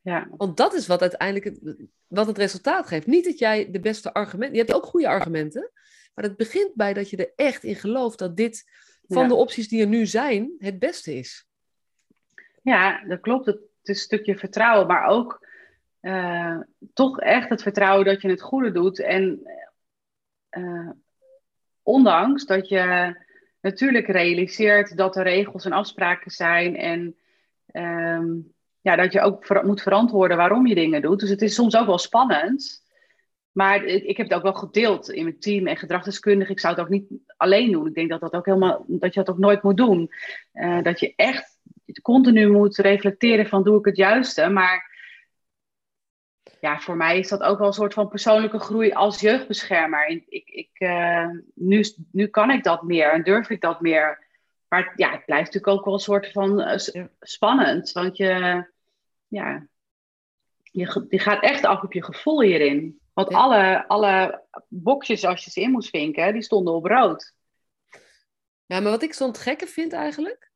[0.02, 0.28] Ja.
[0.32, 3.08] Want dat is wat uiteindelijk het, wat het resultaat geeft.
[3.08, 4.56] Niet dat jij de beste argumenten...
[4.56, 5.72] Je hebt ook goede argumenten.
[6.14, 8.66] Maar het begint bij dat je er echt in gelooft dat dit
[9.08, 9.28] van Ja.
[9.28, 11.48] de opties die er nu zijn het beste is.
[12.62, 13.46] Ja, dat klopt.
[13.46, 15.48] Het is een stukje vertrouwen, maar ook
[16.00, 16.60] eh,
[16.94, 19.00] toch echt het vertrouwen dat je het goede doet.
[19.00, 19.42] En
[20.50, 20.90] eh,
[21.82, 23.16] ondanks dat je
[23.62, 27.16] natuurlijk realiseert dat er regels en afspraken zijn en
[27.66, 28.26] ehm,
[28.82, 31.20] ja, dat je ook moet verantwoorden waarom je dingen doet.
[31.20, 32.86] Dus het is soms ook wel spannend.
[33.52, 36.50] Maar ik, ik heb het ook wel gedeeld in mijn team en gedragsdeskundig.
[36.50, 37.06] Ik zou het ook niet
[37.38, 37.88] alleen doen.
[37.88, 40.12] Ik denk dat dat ook helemaal, dat je dat ook nooit moet doen.
[40.52, 41.58] Eh, dat je echt
[42.02, 44.50] continu moet reflecteren van doe ik het juiste.
[44.50, 44.97] Maar
[46.68, 50.08] ja, voor mij is dat ook wel een soort van persoonlijke groei als jeugdbeschermer.
[50.08, 54.26] Ik, ik, eh, nu, nu kan ik dat meer en durf ik dat meer.
[54.68, 57.92] Maar ja, het blijft natuurlijk ook wel een soort van eh, spannend.
[57.92, 58.66] Want je,
[59.28, 59.68] ja,
[60.64, 63.00] je, je gaat echt af op je gevoel hierin.
[63.14, 63.38] Want Ja.
[63.38, 67.34] alle, alle boxjes als je ze in moest vinken, die stonden op rood.
[68.66, 70.52] Ja, maar wat ik zo'n gekke vind eigenlijk,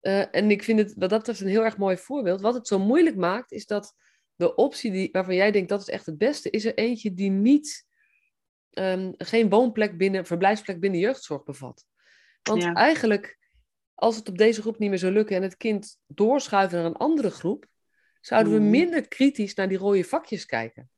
[0.00, 2.66] eh, en ik vind het wat dat betreft een heel erg mooi voorbeeld, wat het
[2.66, 3.94] zo moeilijk maakt, is dat
[4.38, 7.30] de optie die, waarvan jij denkt dat is echt het beste, is er eentje die
[7.30, 7.86] niet,
[8.70, 11.84] ehm, geen woonplek binnen, verblijfsplek binnen jeugdzorg bevat.
[12.42, 12.72] Want Ja.
[12.74, 13.38] eigenlijk,
[13.94, 16.96] als het op deze groep niet meer zou lukken en het kind doorschuiven naar een
[16.96, 17.66] andere groep,
[18.20, 18.70] zouden we Mhm.
[18.70, 20.90] minder kritisch naar die rode vakjes kijken.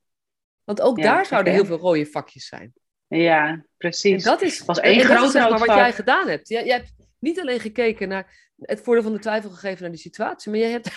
[0.63, 2.73] Want ook Ja, daar zouden heel veel rode vakjes zijn.
[3.07, 4.23] Ja, En precies.
[4.23, 6.47] dat is, was één groot zeg maar wat jij gedaan hebt.
[6.47, 9.99] Jij, jij hebt niet alleen gekeken naar het voordeel van de twijfel gegeven naar die
[9.99, 10.89] situatie, maar jij hebt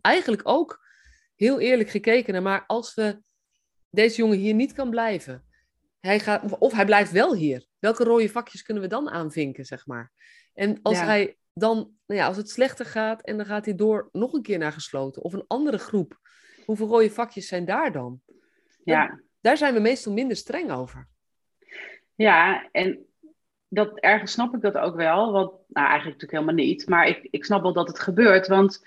[0.00, 0.86] eigenlijk ook
[1.38, 3.18] heel eerlijk gekeken naar, maar als we
[3.90, 5.44] deze jongen hier niet kan blijven,
[6.00, 9.64] hij gaat, of, of hij blijft wel hier, welke rode vakjes kunnen we dan aanvinken,
[9.64, 10.12] zeg maar?
[10.54, 11.04] En als Ja.
[11.04, 14.42] hij dan, nou ja, als het slechter gaat en dan gaat hij door nog een
[14.42, 16.18] keer naar gesloten of een andere groep,
[16.64, 18.20] hoeveel rode vakjes zijn daar dan?
[18.84, 19.20] Ja.
[19.40, 21.08] Daar zijn we meestal minder streng over.
[22.14, 23.06] Ja, en
[23.68, 25.32] dat, ergens snap ik dat ook wel.
[25.32, 26.88] Want, nou, eigenlijk natuurlijk helemaal niet.
[26.88, 28.46] Maar ik, ik snap wel dat het gebeurt.
[28.46, 28.86] Want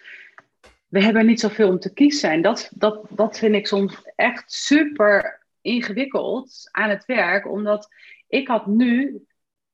[0.91, 2.31] we hebben niet zoveel om te kiezen.
[2.31, 7.51] En dat, dat, dat vind ik soms echt super ingewikkeld aan het werk.
[7.51, 7.89] Omdat
[8.27, 9.25] ik had nu...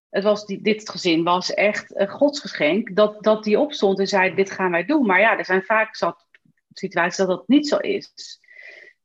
[0.10, 2.96] Het was die, dit gezin was echt een godsgeschenk.
[2.96, 5.06] Dat, dat die opstond en zei, dit gaan wij doen.
[5.06, 6.28] Maar ja, er zijn vaak zat
[6.74, 8.40] situaties dat dat niet zo is.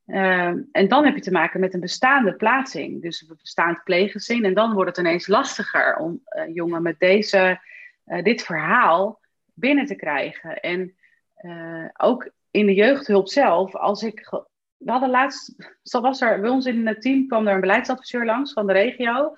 [0.07, 4.45] Ehm, en dan heb je te maken met een bestaande plaatsing, dus een bestaand pleeggezin.
[4.45, 7.61] En dan wordt het ineens lastiger om eh, jongen met deze,
[8.05, 9.21] eh, dit verhaal
[9.55, 10.61] binnen te krijgen.
[10.61, 10.97] En
[11.43, 14.31] eh, ook in de jeugdhulp zelf, als ik.
[14.77, 18.53] We hadden laatst, was er bij ons in het team kwam er een beleidsadviseur langs
[18.53, 19.37] van de regio.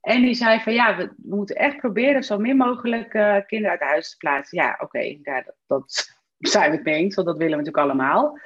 [0.00, 3.90] En die zei van ja, we, moeten echt proberen zo min mogelijk eh, kinderen uit
[3.90, 4.58] huis te plaatsen.
[4.58, 5.18] Ja, oké,
[5.66, 8.38] dat, zijn we het mee eens, want dat willen we natuurlijk allemaal.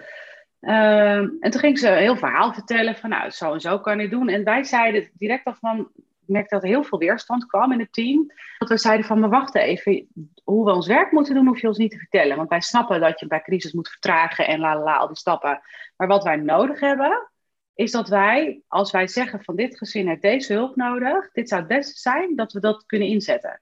[0.61, 3.98] Ehm, en toen ging ze een heel verhaal vertellen van nou, zo en zo kan
[3.98, 4.28] je doen.
[4.28, 5.90] En wij zeiden direct al van,
[6.32, 8.32] merkte dat er heel veel weerstand kwam in het team.
[8.58, 10.08] Dat we zeiden van, maar wacht even,
[10.44, 12.36] hoe we ons werk moeten doen hoef je ons niet te vertellen.
[12.36, 15.16] Want wij snappen dat je bij crisis moet vertragen en la la la, al die
[15.16, 15.60] stappen.
[15.96, 17.28] Maar wat wij nodig hebben,
[17.74, 21.60] is dat wij, als wij zeggen van dit gezin heeft deze hulp nodig, dit zou
[21.60, 23.60] het beste zijn, dat we dat kunnen inzetten.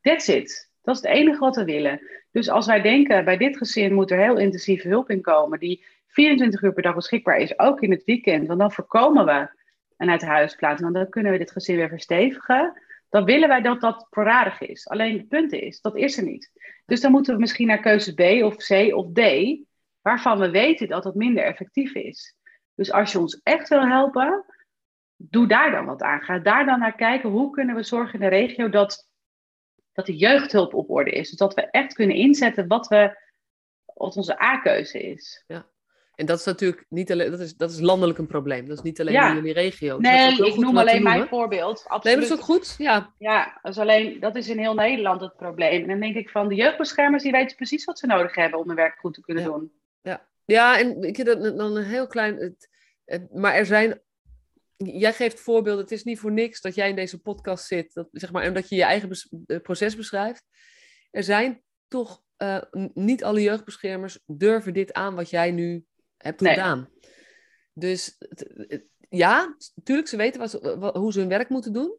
[0.00, 0.70] That's it.
[0.82, 2.00] Dat is het enige wat we willen.
[2.30, 5.84] Dus als wij denken, bij dit gezin moet er heel intensieve hulp in komen, die
[6.06, 9.48] 24 uur per dag beschikbaar is, ook in het weekend, want dan voorkomen we
[9.98, 12.82] een uit huis plaatsen, dan kunnen we dit gezin weer verstevigen.
[13.08, 14.88] Dan willen wij dat dat voorradig is.
[14.88, 16.50] Alleen het punt is, dat is er niet.
[16.86, 19.20] Dus dan moeten we misschien naar keuze B of C of D,
[20.00, 22.36] waarvan we weten dat het minder effectief is.
[22.74, 24.44] Dus als je ons echt wil helpen,
[25.16, 26.22] doe daar dan wat aan.
[26.22, 29.08] Ga daar dan naar kijken, hoe kunnen we zorgen in de regio dat
[29.98, 31.28] dat de jeugdhulp op orde is.
[31.28, 33.18] Dus dat we echt kunnen inzetten wat, we,
[33.84, 35.44] wat onze A-keuze is.
[36.18, 38.68] En dat is natuurlijk niet alleen, dat is, dat is landelijk een probleem.
[38.68, 39.28] Dat is niet alleen Ja.
[39.28, 39.98] in jullie regio.
[39.98, 41.28] Dus Nee, ik noem alleen mijn noemen.
[41.28, 41.76] voorbeeld.
[41.78, 42.16] Nee, Absoluut.
[42.20, 42.74] dat is ook goed.
[42.78, 45.82] Ja, Ja, dat is, alleen, dat is in heel Nederland het probleem.
[45.82, 48.66] En dan denk ik van de jeugdbeschermers, die weten precies wat ze nodig hebben om
[48.66, 49.48] hun werk goed te kunnen Ja.
[49.50, 49.72] doen.
[50.44, 52.36] ja en ik heb dat dan een heel klein.
[52.36, 52.68] Het,
[53.04, 54.00] het- maar er zijn.
[54.76, 55.82] Jij geeft voorbeelden.
[55.82, 57.94] Het is niet voor niks dat jij in deze podcast zit.
[57.94, 60.44] Dat, zeg maar, en dat je je eigen bes- eh, proces beschrijft.
[61.10, 62.58] Er zijn toch eh,
[62.94, 65.84] niet alle jeugdbeschermers durven dit aan wat jij nu
[66.18, 66.54] hebt Nee.
[66.54, 66.88] gedaan.
[67.72, 68.18] Dus
[69.08, 70.52] ja, natuurlijk, ze weten wat,
[70.94, 71.98] hoe ze hun werk moeten doen.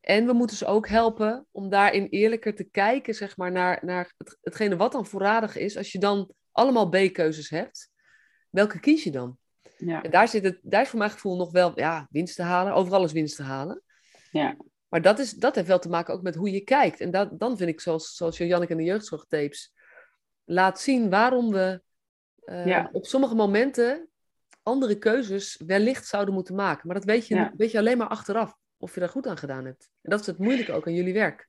[0.00, 4.14] En we moeten ze ook helpen om daarin eerlijker te kijken, zeg maar, naar, naar
[4.16, 5.76] het, hetgene wat dan voorradig is.
[5.76, 7.90] Als je dan allemaal B-keuzes hebt,
[8.50, 9.38] welke kies je dan?
[9.76, 10.02] Ja.
[10.02, 12.74] En daar, zit het, daar is voor mijn gevoel nog wel ja, winst te halen.
[12.74, 13.82] Overal is winst te halen.
[14.30, 14.56] Ja.
[14.88, 17.00] Maar dat, is, dat heeft wel te maken ook met hoe je kijkt.
[17.00, 19.72] En dat, dan vind ik, zoals, zoals Janneke en de jeugdzorgtapes
[20.44, 21.82] laat zien waarom we
[22.48, 24.08] uh, op sommige momenten
[24.62, 26.86] andere keuzes wellicht zouden moeten maken.
[26.86, 29.64] Maar dat weet je, weet je alleen maar achteraf of je daar goed aan gedaan
[29.64, 29.90] hebt.
[30.02, 31.48] En dat is het moeilijke ook aan jullie werk.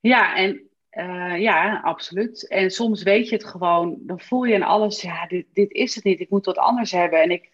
[0.00, 2.48] Ja, en uh, ja, absoluut.
[2.48, 5.94] En soms weet je het gewoon, dan voel je in alles, ja, dit, dit is
[5.94, 7.22] het niet, ik moet wat anders hebben.
[7.22, 7.50] En ik,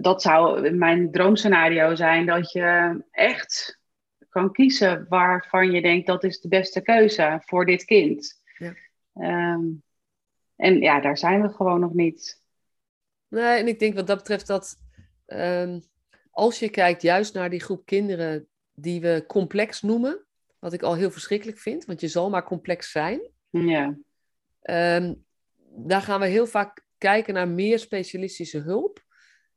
[0.00, 3.80] dat zou mijn droomscenario zijn, dat je echt
[4.28, 8.42] kan kiezen waarvan je denkt dat is de beste keuze voor dit kind.
[8.58, 8.74] Ja.
[9.54, 9.82] Um,
[10.58, 12.42] en ja, daar zijn we gewoon nog niet.
[13.28, 14.76] Nee, en ik denk wat dat betreft dat
[15.26, 15.82] um,
[16.30, 20.26] als je kijkt juist naar die groep kinderen die we complex noemen,
[20.58, 23.30] wat ik al heel verschrikkelijk vind, want je zal maar complex zijn.
[23.50, 23.98] Ja.
[24.62, 25.24] Um,
[25.70, 29.06] daar gaan we heel vaak kijken naar meer specialistische hulp.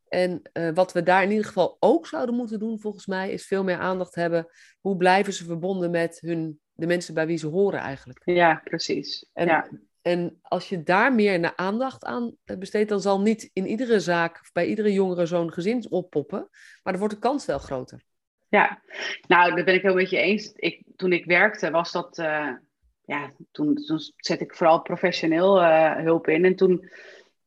[0.07, 3.45] En uh, wat we daar in ieder geval ook zouden moeten doen, volgens mij, is
[3.45, 4.47] veel meer aandacht hebben.
[4.79, 8.21] Hoe blijven ze verbonden met hun, de mensen bij wie ze horen eigenlijk?
[8.23, 9.29] Ja, precies.
[9.33, 9.69] En, ja.
[10.01, 14.39] En als je daar meer naar aandacht aan besteedt, dan zal niet in iedere zaak
[14.41, 16.47] of bij iedere jongere zo'n gezin oppoppen.
[16.83, 18.03] Maar dan wordt de kans wel groter.
[18.49, 18.81] Ja,
[19.27, 20.51] nou, daar ben ik heel met je eens.
[20.55, 22.17] Ik, toen ik werkte, was dat.
[22.17, 22.51] Uh,
[23.05, 23.77] ja, toen,
[24.15, 26.45] zet ik vooral professioneel uh, hulp in.
[26.45, 26.89] En toen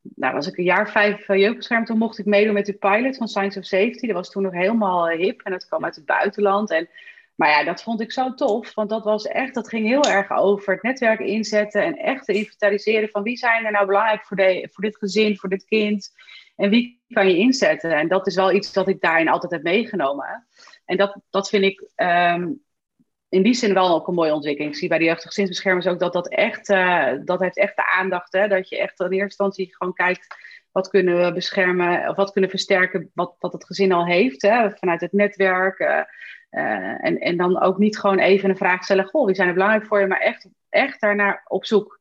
[0.00, 1.84] nou, was ik een jaar vijf uh.
[1.84, 4.06] Toen mocht ik meedoen met de pilot van Science of Safety.
[4.06, 6.70] Dat was toen nog helemaal hip en dat kwam uit het buitenland.
[6.70, 6.88] En,
[7.34, 8.74] maar ja, dat vond ik zo tof.
[8.74, 11.82] Want dat was echt, dat ging heel erg over het netwerk inzetten.
[11.82, 15.38] En echt te inventariseren van wie zijn er nou belangrijk voor, de, voor dit gezin,
[15.38, 16.12] voor dit kind.
[16.56, 17.92] En wie kan je inzetten.
[17.92, 20.46] En dat is wel iets dat ik daarin altijd heb meegenomen.
[20.84, 22.62] En dat, dat vind ik um,
[23.28, 24.72] in die zin wel ook een mooie ontwikkeling.
[24.72, 27.86] Ik zie bij de jeugdige gezinsbeschermers ook dat dat echt, uh, dat heeft echt de
[27.86, 28.32] aandacht.
[28.32, 28.48] Hè?
[28.48, 30.26] Dat je echt in eerste instantie gewoon kijkt,
[30.72, 34.70] wat kunnen we beschermen, of wat kunnen versterken wat, wat het gezin al heeft, hè?
[34.70, 35.78] vanuit het netwerk.
[35.78, 36.00] Uh,
[36.54, 39.54] uh, en, en dan ook niet gewoon even een vraag stellen, goh, wie zijn er
[39.54, 42.00] belangrijk voor je, maar echt, echt daarnaar op zoek.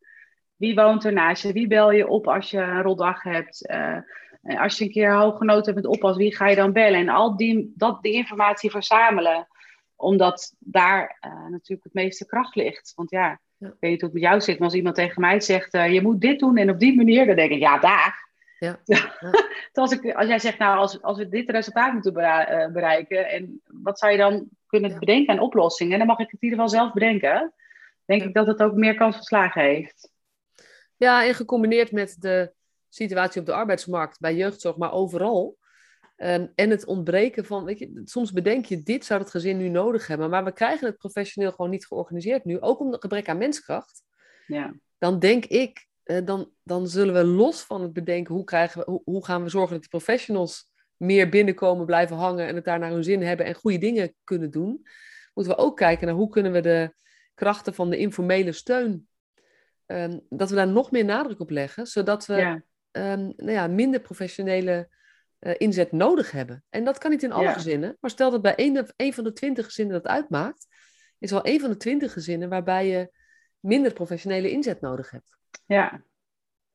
[0.55, 1.53] Wie woont er naast je?
[1.53, 3.67] Wie bel je op als je een rotdag hebt?
[4.57, 6.99] als je een keer hooggenoten hebt met oppas, wie ga je dan bellen?
[6.99, 9.47] En al die, dat, die informatie verzamelen
[9.95, 12.93] omdat daar uh, natuurlijk het meeste kracht ligt.
[12.95, 15.39] Want ja, ik weet niet hoe het met jou zit, maar als iemand tegen mij
[15.39, 18.31] zegt, je moet dit doen en op die manier, dan denk ik, ja, daar.
[18.63, 18.79] Ja.
[18.85, 19.11] ja.
[19.73, 23.61] als, ik, als jij zegt, nou, als, als we dit resultaat moeten uh, bereiken, en
[23.65, 24.99] wat zou je dan kunnen ja.
[24.99, 25.97] bedenken aan oplossingen?
[25.97, 27.53] Dan mag ik het in ieder geval zelf bedenken.
[28.05, 30.11] Denk ik dat het ook meer kans van slagen heeft.
[30.97, 32.53] Ja, en gecombineerd met de
[32.89, 35.57] situatie op de arbeidsmarkt, bij jeugdzorg, maar overal,
[36.17, 39.69] Um, en het ontbreken van, weet je, soms bedenk je, dit zou het gezin nu
[39.69, 43.29] nodig hebben, maar we krijgen het professioneel gewoon niet georganiseerd nu, ook om het gebrek
[43.29, 44.03] aan menskracht.
[44.47, 44.73] Ja.
[44.97, 49.01] Dan denk ik, dan, dan zullen we los van het bedenken, hoe, krijgen we, hoe,
[49.03, 52.91] hoe gaan we zorgen dat die professionals meer binnenkomen, blijven hangen en het daar naar
[52.91, 54.87] hun zin hebben en goede dingen kunnen doen,
[55.33, 56.93] moeten we ook kijken naar hoe kunnen we de
[57.33, 59.07] krachten van de informele steun,
[59.85, 62.63] um, dat we daar nog meer nadruk op leggen, zodat we ja.
[62.91, 64.89] Um, nou ja, minder professionele
[65.39, 66.63] uh, inzet nodig hebben.
[66.69, 67.53] En dat kan niet in alle ja.
[67.53, 67.97] gezinnen.
[67.99, 68.53] Maar stel dat bij
[68.95, 70.67] een van de twintig gezinnen dat uitmaakt,
[71.19, 73.11] is wel een van de twintig gezinnen waarbij je
[73.59, 75.37] minder professionele inzet nodig hebt.
[75.65, 76.03] Ja.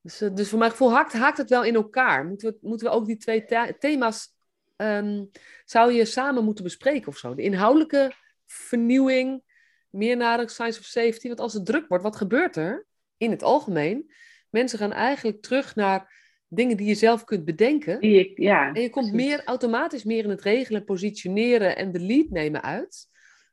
[0.01, 2.27] Dus, uh, dus voor mijn gevoel haakt, haakt het wel in elkaar.
[2.27, 3.45] Moeten we, moeten we ook die twee
[3.79, 4.37] thema's,
[4.77, 5.31] um,
[5.65, 7.35] zou je samen moeten bespreken of zo?
[7.35, 8.13] De inhoudelijke
[8.47, 9.43] vernieuwing,
[9.91, 11.27] meer naar science of safety.
[11.27, 12.87] Want als het druk wordt, wat gebeurt er
[13.17, 14.13] in het algemeen?
[14.51, 16.17] Mensen gaan eigenlijk terug naar
[16.49, 18.01] dingen die je zelf kunt bedenken.
[18.01, 22.01] Die ik, ja, en je komt meer automatisch meer in het regelen, positioneren en de
[22.01, 23.09] lead nemen uit.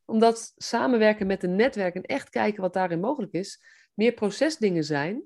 [0.05, 3.63] Omdat samenwerken met een netwerk en echt kijken wat daarin mogelijk is,
[3.95, 5.21] meer procesdingen zijn,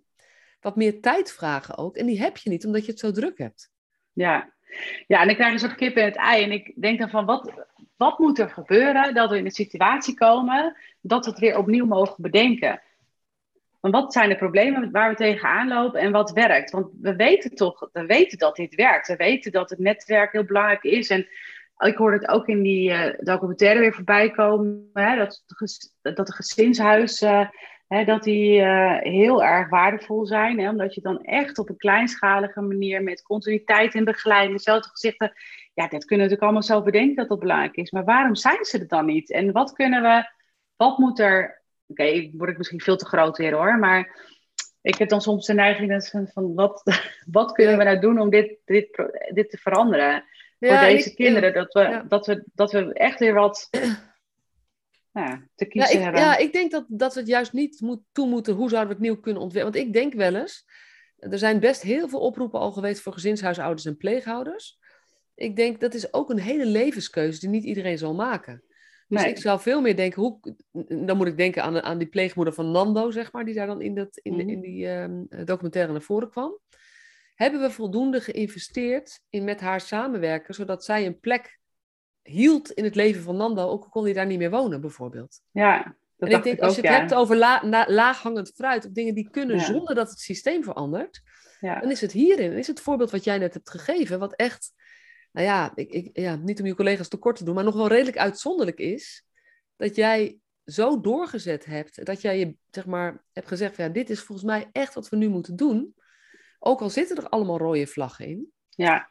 [0.62, 1.96] wat meer tijd vragen ook.
[1.96, 3.72] En die heb je niet omdat je het zo druk hebt.
[4.14, 4.54] Ja,
[5.08, 6.44] ja en ik krijg een soort kip in het ei.
[6.44, 7.52] En ik denk dan van, wat,
[7.96, 11.86] wat moet er gebeuren dat we in een situatie komen dat we het weer opnieuw
[11.86, 12.82] mogen bedenken?
[13.82, 16.72] van wat zijn de problemen waar we tegenaan lopen en wat werkt.
[16.72, 19.08] Want we weten toch, we weten dat dit werkt.
[19.08, 21.10] We weten dat het netwerk heel belangrijk is.
[21.10, 21.28] En
[21.78, 25.44] ik hoorde het ook in die uh, documentaire weer voorbij komen, hè, dat,
[26.02, 27.48] dat de gezinshuizen uh,
[27.90, 30.60] dat die uh, heel erg waardevol zijn.
[30.60, 35.34] Hè, omdat je dan echt op een kleinschalige manier met continuïteit en begeleiding, dezelfde gezichten,
[35.74, 37.92] ja, dat kunnen we natuurlijk allemaal zo bedenken dat dat belangrijk is.
[37.92, 39.32] Maar waarom zijn ze er dan niet?
[39.32, 40.30] En wat kunnen we,
[40.76, 44.16] wat moet er Oké, okay, word ik misschien veel te groot weer hoor, maar
[44.82, 46.82] ik heb dan soms de neiging van, van wat,
[47.32, 50.24] wat kunnen we nou doen om dit, dit, dit te veranderen?
[50.58, 52.06] Ja, voor deze kinderen, dat we, ja.
[52.08, 53.70] dat, we, dat we echt weer wat
[55.20, 56.22] ja, te kiezen ja, ik, hebben.
[56.22, 58.96] Ja, ik denk dat, dat we het juist niet moet, toe moeten, hoe zouden we
[58.96, 59.74] het nieuw kunnen ontwikkelen?
[59.74, 60.66] Want ik denk wel eens,
[61.18, 64.80] er zijn best heel veel oproepen al geweest voor gezinshuishouders en pleeghouders.
[65.36, 68.64] Ik denk dat is ook een hele levenskeuze die niet iedereen zal maken.
[69.08, 69.30] Dus nee.
[69.30, 70.40] ik zou veel meer denken, hoe,
[71.06, 73.82] dan moet ik denken aan, aan die pleegmoeder van Nando, zeg maar, die daar dan
[73.82, 74.40] in, dat, in, mm.
[74.40, 76.60] in die um, documentaire naar voren kwam.
[77.36, 81.59] hebben we voldoende geïnvesteerd in met haar samenwerken, zodat zij een plek
[82.30, 85.42] hield in het leven van Nando, ook al kon hij daar niet meer wonen, bijvoorbeeld.
[85.52, 89.30] Ja, en ik denk, als je het hebt over la, laaghangend fruit, of dingen die
[89.30, 91.22] kunnen zonder dat het systeem verandert,
[91.60, 91.80] ja.
[91.80, 92.50] dan is het hierin.
[92.50, 94.72] Dan is het voorbeeld wat jij net hebt gegeven, wat echt,
[95.32, 97.88] nou ja, ik, ik, ja, niet om je collega's tekort te doen, maar nog wel
[97.88, 99.26] redelijk uitzonderlijk is,
[99.76, 104.22] dat jij zo doorgezet hebt, dat jij je, zeg maar, hebt gezegd, ja, dit is
[104.22, 105.96] volgens mij echt wat we nu moeten doen.
[106.60, 108.52] Ook al zitten er allemaal rode vlaggen in.
[108.70, 109.10] Ja.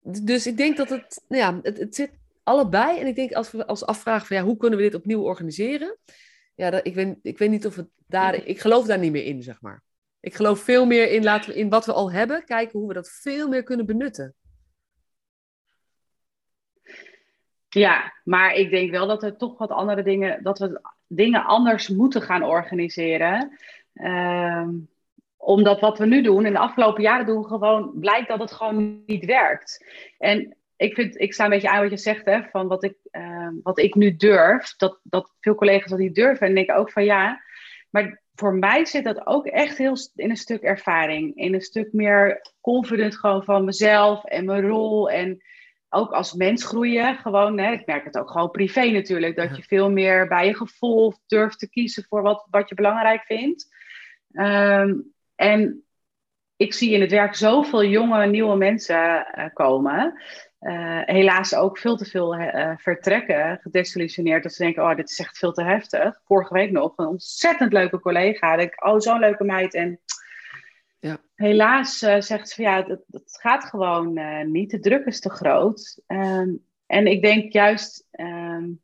[0.00, 2.19] Dus ik denk dat het, nou ja, het, het zit
[2.50, 2.98] allebei.
[2.98, 5.96] En ik denk als we als afvragen van ja, hoe kunnen we dit opnieuw organiseren?
[6.54, 8.34] Ja, dat, ik, weet, ik weet niet of het daar.
[8.34, 9.82] Ik geloof daar niet meer in, zeg maar.
[10.20, 12.94] Ik geloof veel meer in, laten we in wat we al hebben, kijken hoe we
[12.94, 14.34] dat veel meer kunnen benutten.
[17.68, 21.88] Ja, maar ik denk wel dat er toch wat andere dingen, dat we dingen anders
[21.88, 23.58] moeten gaan organiseren.
[23.94, 24.70] Ehm,
[25.36, 29.02] omdat wat we nu doen, in de afgelopen jaren doen, gewoon blijkt dat het gewoon
[29.06, 29.84] niet werkt.
[30.18, 32.96] En ik, vind, ik sta een beetje aan wat je zegt, hè, van wat ik,
[33.10, 34.76] ehm, wat ik nu durf.
[34.76, 36.46] Dat, dat veel collega's dat niet durven.
[36.46, 37.42] En denken ook van ja,
[37.90, 41.36] maar voor mij zit dat ook echt heel in een stuk ervaring.
[41.36, 45.10] In een stuk meer confident gewoon van mezelf en mijn rol.
[45.10, 45.42] En
[45.88, 47.16] ook als mens groeien.
[47.16, 49.36] Gewoon, hè, ik merk het ook gewoon privé natuurlijk.
[49.36, 53.22] Dat je veel meer bij je gevoel durft te kiezen voor wat, wat je belangrijk
[53.22, 53.76] vindt.
[54.32, 54.94] Ehm,
[55.34, 55.84] en
[56.56, 60.20] ik zie in het werk zoveel jonge, nieuwe mensen uh, komen.
[60.60, 64.42] Uh, helaas ook veel te veel uh, vertrekken, gedesillusioneerd.
[64.42, 66.20] Dat ze denken, oh, dit is echt veel te heftig.
[66.24, 68.56] Vorige week nog een ontzettend leuke collega.
[68.56, 69.74] Ik oh, zo'n leuke meid.
[69.74, 70.00] En
[70.98, 71.18] ja.
[71.34, 74.20] helaas uh, zegt ze van, ja, dat, dat gaat gewoon
[74.52, 74.70] niet.
[74.70, 76.00] De druk is te groot.
[76.06, 78.80] Um, en ik denk juist, um,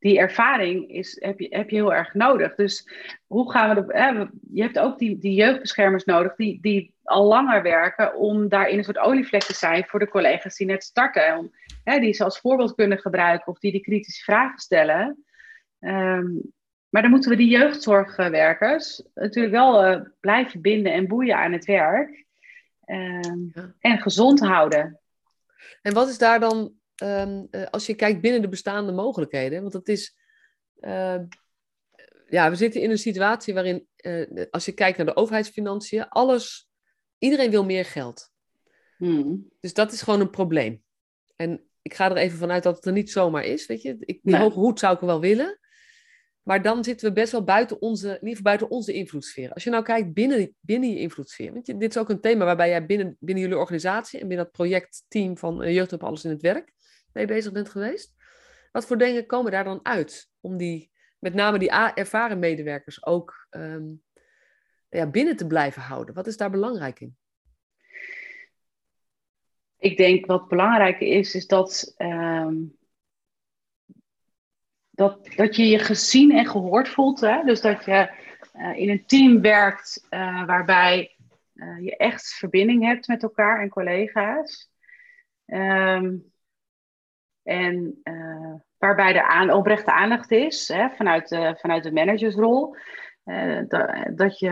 [0.00, 2.54] die ervaring is, heb, je, heb je heel erg nodig.
[2.54, 2.88] Dus
[3.26, 3.74] hoe gaan we...
[3.74, 6.58] De, je hebt ook die, die jeugdbeschermers nodig, die...
[6.60, 10.66] die al langer werken om daarin een soort olievlek te zijn voor de collega's die
[10.66, 11.38] net starten.
[11.38, 11.50] Om,
[11.84, 15.24] die ze als voorbeeld kunnen gebruiken of die die kritische vragen stellen.
[15.80, 16.26] Ehm,
[16.88, 21.64] maar dan moeten we die jeugdzorgwerkers natuurlijk wel uh, blijven binden en boeien aan het
[21.64, 22.24] werk.
[22.84, 23.48] Ehm,
[23.80, 25.00] en gezond houden.
[25.82, 29.60] En wat is daar dan, um, als je kijkt binnen de bestaande mogelijkheden?
[29.60, 30.16] Want het is,
[30.80, 31.18] uh,
[32.28, 36.70] ja, we zitten in een situatie waarin, uh, als je kijkt naar de overheidsfinanciën, alles
[37.20, 38.30] Iedereen wil meer geld.
[38.96, 39.48] Hmm.
[39.60, 40.82] Dus dat is gewoon een probleem.
[41.36, 43.66] En ik ga er even vanuit dat het er niet zomaar is.
[43.66, 43.96] Weet je?
[44.00, 45.58] Ik, die hoge hoed zou ik wel willen.
[46.42, 49.52] Maar dan zitten we best wel buiten onze, geval buiten onze invloedssfeer.
[49.52, 51.52] Als je nou kijkt binnen, binnen je invloedssfeer.
[51.52, 54.46] Want je, dit is ook een thema waarbij jij binnen, binnen jullie organisatie en binnen
[54.46, 56.72] dat projectteam van Jeugd op Alles in het Werk
[57.12, 58.14] mee bezig bent geweest.
[58.72, 60.30] Wat voor dingen komen daar dan uit?
[60.40, 63.84] Om die, met name die ervaren medewerkers ook ehm,
[64.88, 66.14] ja, binnen te blijven houden?
[66.14, 67.16] Wat is daar belangrijk in?
[69.78, 72.76] Ik denk wat belangrijk is, is dat, um,
[74.90, 77.20] dat, dat je je gezien en gehoord voelt.
[77.20, 77.44] Hè?
[77.44, 78.10] Dus dat je
[78.54, 81.16] uh, in een team werkt uh, waarbij
[81.54, 84.70] uh, je echt verbinding hebt met elkaar en collega's.
[85.46, 86.29] Um,
[87.42, 88.02] en
[88.78, 92.76] waarbij er aan, oprechte aandacht is hè, vanuit, de, vanuit de managersrol.
[93.24, 94.50] Eh, dat, dat, je,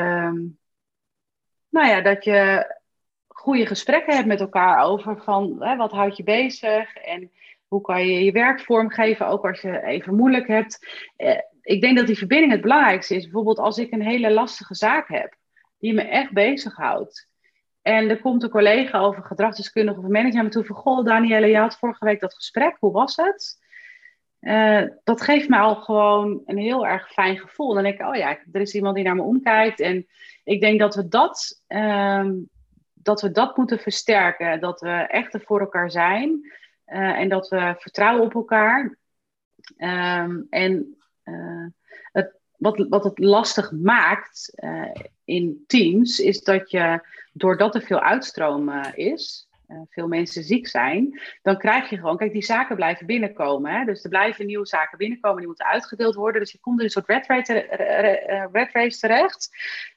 [1.69, 2.67] nou ja, dat je
[3.27, 7.31] goede gesprekken hebt met elkaar over van hè, wat houdt je bezig en
[7.67, 10.87] hoe kan je je werk vormgeven, ook als je even moeilijk hebt.
[11.17, 13.23] Eh, ik denk dat die verbinding het belangrijkste is.
[13.23, 15.37] Bijvoorbeeld als ik een hele lastige zaak heb,
[15.79, 17.28] die me echt bezighoudt.
[17.89, 20.77] En er komt een collega over gedragsdeskundige of een manager me toe van...
[20.77, 23.59] Goh, Danielle, je had vorige week dat gesprek, hoe was het?
[24.41, 27.75] Uh, dat geeft mij al gewoon een heel erg fijn gevoel.
[27.75, 29.81] Dan denk ik, oh ja, er is iemand die naar me omkijkt.
[29.81, 30.07] En
[30.45, 32.49] ik denk dat we dat, um,
[32.95, 34.61] dat, we dat moeten versterken.
[34.61, 36.53] Dat we echt voor elkaar zijn.
[36.87, 38.99] Uh, en dat we vertrouwen op elkaar.
[39.77, 41.67] Um, en uh,
[42.13, 44.61] het, wat, wat het lastig maakt
[45.25, 47.01] in teams, is dat je,
[47.39, 52.33] doordat er veel uitstroom is, uh, veel mensen ziek zijn, dan krijg je gewoon, kijk,
[52.33, 53.73] die zaken blijven binnenkomen.
[53.73, 53.85] Hè?
[53.85, 56.41] Dus er blijven nieuwe zaken binnenkomen, die moeten uitgedeeld worden.
[56.41, 57.67] Dus je komt in een soort red race,
[58.53, 59.49] uh, red terecht,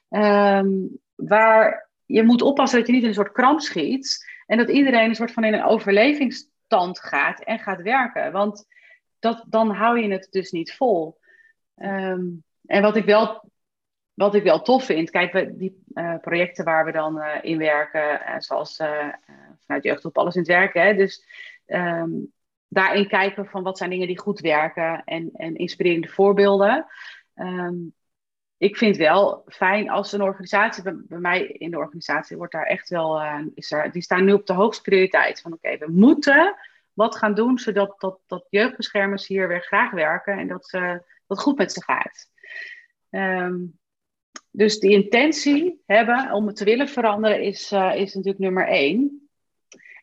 [0.08, 4.70] um, waar je moet oppassen dat je niet in een soort kramp schiet en dat
[4.70, 8.32] iedereen een soort van in een overlevingsstand gaat en gaat werken.
[8.32, 8.66] Want
[9.18, 11.18] dat, dan hou je het dus niet vol.
[11.76, 13.50] Um, en wat ik wel
[14.14, 17.58] wat ik wel tof vind, kijk, we, die uh, projecten waar we dan uh, in
[17.58, 18.76] werken, uh, zoals
[19.66, 21.26] vanuit Jeugd op Alles in het Werken, hè, dus
[21.66, 22.32] um,
[22.68, 26.86] daarin kijken van wat zijn dingen die goed werken en, en inspirerende voorbeelden.
[27.34, 27.94] Um,
[28.56, 32.88] ik vind wel fijn als een organisatie, bij, mij in de organisatie wordt daar echt
[32.88, 33.22] wel,
[33.54, 35.40] is er, die staan nu op de hoogste prioriteit.
[35.40, 36.56] Van oké, we moeten
[36.92, 40.96] wat gaan doen zodat dat, dat jeugdbeschermers hier weer graag werken en dat, uh,
[41.26, 42.30] dat goed met ze gaat.
[43.10, 43.80] Um,
[44.52, 49.28] dus die intentie hebben om het te willen veranderen is, uh, is natuurlijk nummer één.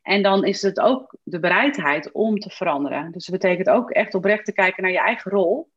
[0.02, 3.12] En dan is het ook de bereidheid om te veranderen.
[3.12, 5.72] Dus dat betekent ook echt oprecht te kijken naar je eigen rol.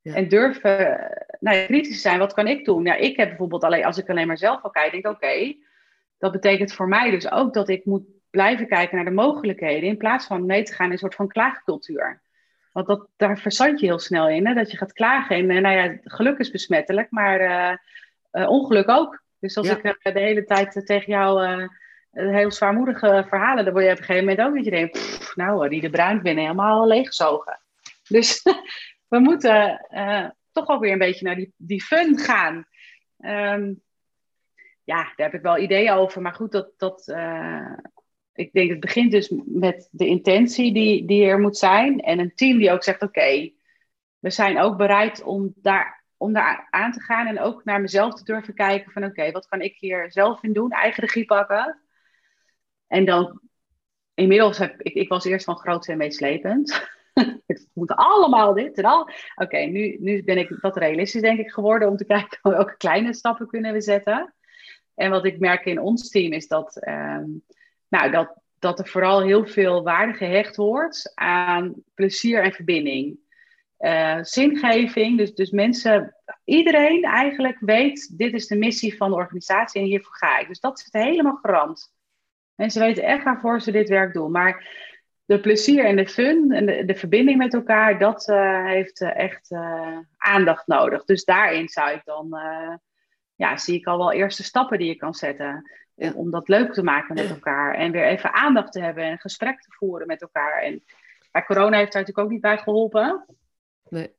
[0.00, 0.14] Ja.
[0.14, 2.84] En durven nou, kritisch zijn, wat kan ik doen?
[2.84, 5.56] Ja, ik heb bijvoorbeeld alleen, als ik alleen maar zelf al kijk, denk ik, oké,
[6.18, 9.96] dat betekent voor mij dus ook dat ik moet blijven kijken naar de mogelijkheden, in
[9.96, 12.22] plaats van mee te gaan in een soort van klaagcultuur.
[12.74, 14.54] Want dat, daar verzand je heel snel in, hè?
[14.54, 15.36] dat je gaat klagen.
[15.36, 17.76] En nou ja, geluk is besmettelijk, maar uh,
[18.42, 19.22] uh, ongeluk ook.
[19.38, 21.68] Dus als ik uh, de hele tijd tegen jou
[22.10, 25.36] heel zwaarmoedige verhalen, dan word je op een gegeven moment ook dat je denkt, pff,
[25.36, 27.60] nou, die de bruin binnen helemaal leeggezogen.
[28.08, 28.42] Dus
[29.12, 29.86] we moeten
[30.52, 32.66] toch ook weer een beetje naar die, die fun gaan.
[33.18, 33.82] Um,
[34.84, 36.22] ja, daar heb ik wel ideeën over.
[36.22, 37.76] Maar goed, dat, dat, uh,
[38.34, 42.00] ik denk het begint dus met de intentie die, die er moet zijn.
[42.00, 43.50] En een team die ook zegt, oké,
[44.18, 47.26] we zijn ook bereid om daar, om daar aan te gaan.
[47.26, 50.52] En ook naar mezelf te durven kijken van oké, wat kan ik hier zelf in
[50.52, 50.70] doen?
[50.70, 51.80] Eigen regie pakken.
[52.86, 53.40] En dan,
[54.14, 56.88] inmiddels heb ik, ik was eerst van groot en meeslepend.
[57.46, 59.10] het moet allemaal dit en.
[59.34, 63.14] Oké, nu, nu ben ik wat realistisch denk ik geworden om te kijken welke kleine
[63.14, 64.34] stappen kunnen we zetten.
[64.94, 67.24] En wat ik merk in ons team is dat, ehm,
[67.88, 73.22] nou, dat, dat er vooral heel veel waarde gehecht wordt aan plezier en verbinding.
[73.78, 79.80] Uh, zingeving, dus, dus mensen, iedereen eigenlijk weet, dit is de missie van de organisatie
[79.80, 80.48] en hiervoor ga ik.
[80.48, 81.92] Dus dat zit helemaal gerand.
[82.54, 84.30] Mensen weten echt waarvoor ze dit werk doen.
[84.30, 84.68] Maar
[85.24, 89.16] de plezier en de fun en de, de verbinding met elkaar, dat uh, heeft uh,
[89.16, 89.52] echt
[90.16, 91.04] aandacht nodig.
[91.04, 92.38] Dus daarin zou ik dan,
[93.34, 95.70] ja, zie ik al wel eerste stappen die je kan zetten.
[95.94, 97.74] Om, om dat leuk te maken met elkaar.
[97.74, 100.62] En weer even aandacht te hebben en een gesprek te voeren met elkaar.
[100.62, 100.84] En
[101.32, 103.26] bij corona heeft daar natuurlijk ook niet bij geholpen.
[103.88, 104.14] Nee.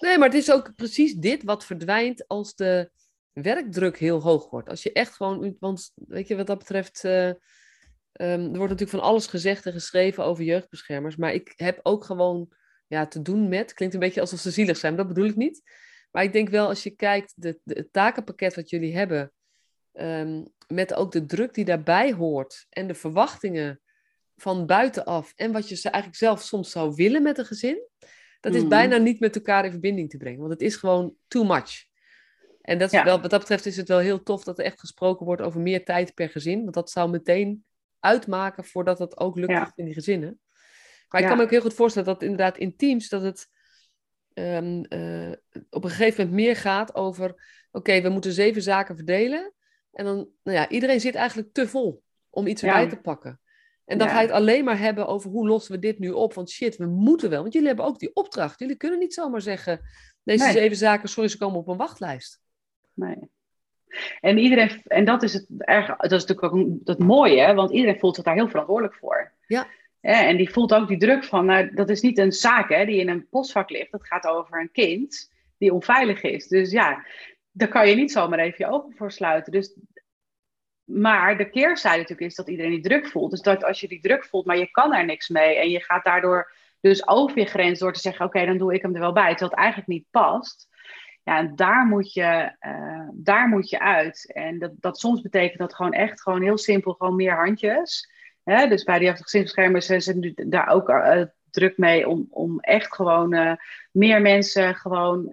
[0.00, 2.90] nee, maar het is ook precies dit wat verdwijnt als de
[3.32, 4.68] werkdruk heel hoog wordt.
[4.68, 7.04] Als je echt gewoon, want weet je wat dat betreft
[8.20, 12.04] Um, er wordt natuurlijk van alles gezegd en geschreven over jeugdbeschermers, maar ik heb ook
[12.04, 12.48] gewoon
[12.86, 15.36] ja, te doen met, klinkt een beetje alsof ze zielig zijn, maar dat bedoel ik
[15.36, 15.62] niet.
[16.10, 19.32] Maar ik denk wel, als je kijkt, de, de het takenpakket wat jullie hebben,
[19.92, 23.80] um, met ook de druk die daarbij hoort en de verwachtingen
[24.36, 27.88] van buitenaf en wat je ze eigenlijk zelf soms zou willen met een gezin,
[28.40, 28.68] dat is mm.
[28.68, 31.90] bijna niet met elkaar in verbinding te brengen, want het is gewoon too much.
[32.60, 34.80] En dat is wel, wat dat betreft is het wel heel tof dat er echt
[34.80, 37.64] gesproken wordt over meer tijd per gezin, want dat zou meteen
[38.00, 40.40] uitmaken voordat het ook lukt in die gezinnen.
[41.08, 43.48] Maar ik kan me ook heel goed voorstellen dat inderdaad in teams dat het
[44.34, 45.32] um, uh,
[45.70, 47.34] op een gegeven moment meer gaat over,
[47.70, 49.52] oké, we moeten zeven zaken verdelen.
[49.92, 53.40] En dan, nou ja, iedereen zit eigenlijk te vol om iets erbij te pakken.
[53.84, 56.34] En dan ga je het alleen maar hebben over hoe lossen we dit nu op.
[56.34, 57.40] Want shit, we moeten wel.
[57.40, 58.58] Want jullie hebben ook die opdracht.
[58.58, 59.80] Jullie kunnen niet zomaar zeggen,
[60.22, 62.40] deze zeven zaken, sorry, ze komen op een wachtlijst.
[62.94, 63.30] Nee.
[64.20, 67.98] En, iedereen, en dat is het erg, dat is natuurlijk ook het mooie, want iedereen
[67.98, 69.32] voelt zich daar heel verantwoordelijk voor.
[69.46, 69.66] Ja.
[70.00, 73.00] en die voelt ook die druk van, nou, dat is niet een zaak hè, die
[73.00, 73.90] in een postvak ligt.
[73.90, 76.48] Dat gaat over een kind die onveilig is.
[76.48, 77.06] Dus ja,
[77.52, 79.52] daar kan je niet zomaar even je ogen voor sluiten.
[79.52, 79.76] Dus,
[80.84, 83.30] maar de keerzijde natuurlijk is dat iedereen die druk voelt.
[83.30, 85.80] Dus dat als je die druk voelt, maar je kan er niks mee en je
[85.80, 89.00] gaat daardoor dus over je grens door te zeggen, oké, dan doe ik hem er
[89.00, 90.70] wel bij, terwijl het eigenlijk niet past
[91.22, 94.32] ja, en daar moet je, uh, daar moet je uit.
[94.32, 98.10] En dat, dat soms betekent dat gewoon echt gewoon heel simpel, gewoon meer handjes.
[98.44, 98.68] Hè?
[98.68, 103.34] Dus bij die gezinsbeschermers zijn ze daar ook uh, druk mee om, om echt gewoon
[103.34, 103.52] uh,
[103.90, 105.32] meer mensen gewoon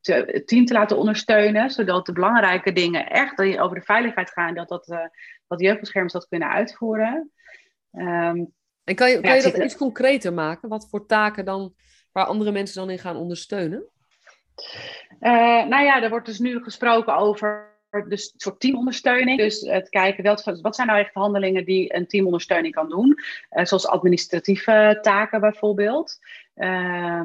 [0.00, 1.70] te, het team te laten ondersteunen.
[1.70, 4.54] Zodat de belangrijke dingen echt over de veiligheid gaan.
[4.54, 4.86] Dat, dat,
[5.48, 7.30] dat jeugdbeschermers dat kunnen uitvoeren.
[7.92, 8.52] Um,
[8.84, 10.68] en kan je, kan je dat iets concreter maken?
[10.68, 11.74] Wat voor taken dan,
[12.12, 13.84] waar andere mensen dan in gaan ondersteunen?
[15.20, 19.38] Uh, nou ja, er wordt dus nu gesproken over de soort teamondersteuning.
[19.38, 23.18] Dus het kijken, wat, wat zijn nou echt handelingen die een teamondersteuning kan doen?
[23.50, 26.18] Uh, zoals administratieve taken bijvoorbeeld.
[26.60, 27.22] Uh,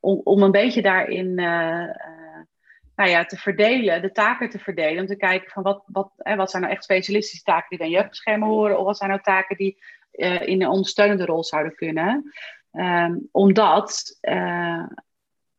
[0.00, 5.00] om, om een beetje daarin nou ja, te verdelen, de taken te verdelen.
[5.00, 7.92] Om te kijken van wat, wat, wat zijn nou echt specialistische taken die bij een
[7.92, 8.78] jeugdbeschermer horen.
[8.78, 9.78] Of wat zijn nou taken die
[10.44, 12.32] in een ondersteunende rol zouden kunnen.
[12.72, 14.18] Um, omdat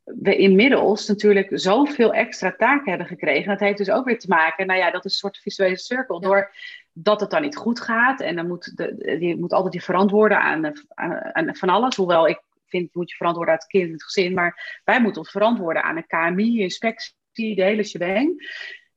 [0.03, 3.49] we inmiddels natuurlijk zoveel extra taken hebben gekregen.
[3.49, 6.19] Dat heeft dus ook weer te maken, nou ja, dat is een soort visuele cirkel.
[6.19, 6.53] Door
[6.93, 10.41] dat het dan niet goed gaat en dan moet de, je moet altijd je verantwoorden
[10.41, 11.95] aan, aan, aan, van alles.
[11.95, 14.33] Hoewel ik vind, moet je verantwoorden aan het kind het gezin.
[14.33, 18.45] Maar wij moeten ons verantwoorden aan een KMI, inspectie, de hele shebang.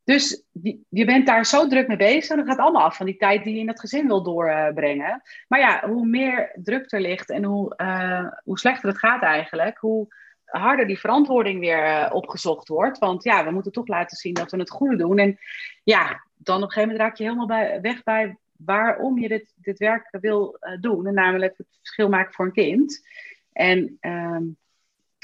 [0.05, 0.45] Dus
[0.89, 2.31] je bent daar zo druk mee bezig.
[2.31, 5.23] En dat gaat allemaal af van die tijd die je in het gezin wil doorbrengen.
[5.49, 9.79] Maar ja, hoe meer druk er ligt en hoe, uh, hoe slechter het gaat eigenlijk,
[9.79, 10.09] hoe
[10.45, 12.99] harder die verantwoording weer uh, opgezocht wordt.
[12.99, 15.19] Want ja, we moeten toch laten zien dat we het goede doen.
[15.19, 15.39] En
[15.83, 19.53] ja, dan op een gegeven moment raak je helemaal bij, weg bij waarom je dit,
[19.57, 21.07] dit werk wil uh, doen.
[21.07, 23.09] En namelijk het verschil maken voor een kind.
[23.53, 24.45] En ehm,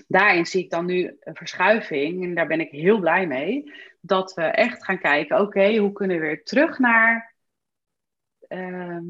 [0.06, 2.24] daarin zie ik dan nu een verschuiving.
[2.24, 3.72] En daar ben ik heel blij mee.
[4.00, 7.34] Dat we echt gaan kijken, oké, hoe kunnen we weer terug naar
[8.48, 9.04] ehm,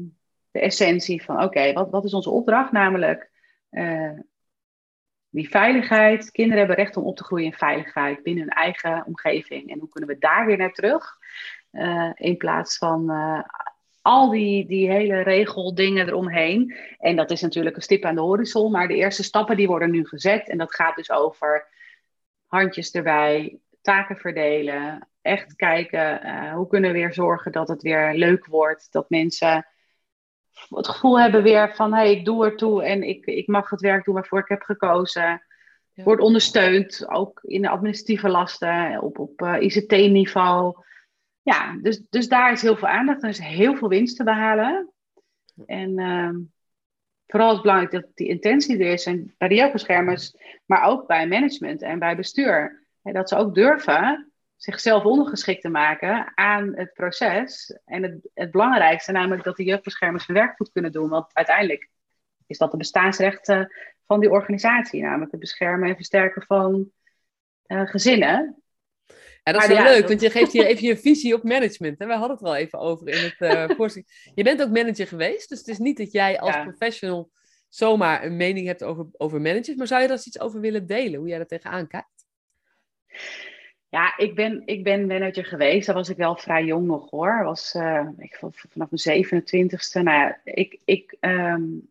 [0.51, 2.71] de essentie van, oké, wat, wat is onze opdracht?
[2.71, 3.29] Namelijk
[3.71, 4.19] uh,
[5.29, 6.31] die veiligheid.
[6.31, 9.71] Kinderen hebben recht om op te groeien in veiligheid binnen hun eigen omgeving.
[9.71, 11.17] En hoe kunnen we daar weer naar terug?
[11.71, 13.41] Uh, in plaats van uh,
[14.07, 16.75] al die, die hele regeldingen eromheen.
[16.97, 18.71] En dat is natuurlijk een stip aan de horizon.
[18.71, 20.49] Maar de eerste stappen die worden nu gezet.
[20.49, 21.67] En dat gaat dus over
[22.45, 25.07] handjes erbij, taken verdelen.
[25.21, 28.87] Echt kijken, uh, hoe kunnen we weer zorgen dat het weer leuk wordt.
[28.91, 29.67] Dat mensen
[30.69, 33.81] het gevoel hebben weer van, hé, hey, ik doe ertoe en ik, ik mag het
[33.81, 35.41] werk doen waarvoor ik heb gekozen.
[35.93, 40.75] Wordt ondersteund, ook in de administratieve lasten, op, op uh, ICT-niveau.
[41.47, 43.23] Ja, dus, dus daar is heel veel aandacht.
[43.23, 44.91] Er is heel veel winst te behalen.
[45.65, 46.29] En uh,
[47.27, 49.05] vooral is het belangrijk dat die intentie er is.
[49.05, 50.35] En bij de jeugdbeschermers,
[50.65, 52.85] maar ook bij management en bij bestuur.
[53.01, 57.77] Hè, dat ze ook durven zichzelf ondergeschikt te maken aan het proces.
[57.85, 61.09] En het, het belangrijkste, namelijk dat de jeugdbeschermers hun werk goed kunnen doen.
[61.09, 61.89] Want uiteindelijk
[62.47, 63.73] is dat de bestaansrechten
[64.05, 66.91] van die organisatie, namelijk het beschermen en versterken van
[67.67, 68.61] uh, gezinnen.
[69.47, 71.99] Ja, dat is wel leuk, want je geeft hier even je visie op management.
[71.99, 73.35] En we hadden het wel even over in het
[73.79, 74.03] uh,
[74.35, 76.63] Je bent ook manager geweest, dus het is niet dat jij als ja.
[76.63, 77.31] professional
[77.69, 79.75] zomaar een mening hebt over, over managers.
[79.75, 82.25] Maar zou je daar eens iets over willen delen, hoe jij er tegenaan kijkt?
[83.89, 85.85] Ja, ik ben, ik ben manager geweest.
[85.85, 87.43] Daar was ik wel vrij jong nog hoor.
[87.43, 90.01] Was, uh, ik, vanaf mijn 27ste.
[90.01, 91.89] Nou ja, ik, ik, um,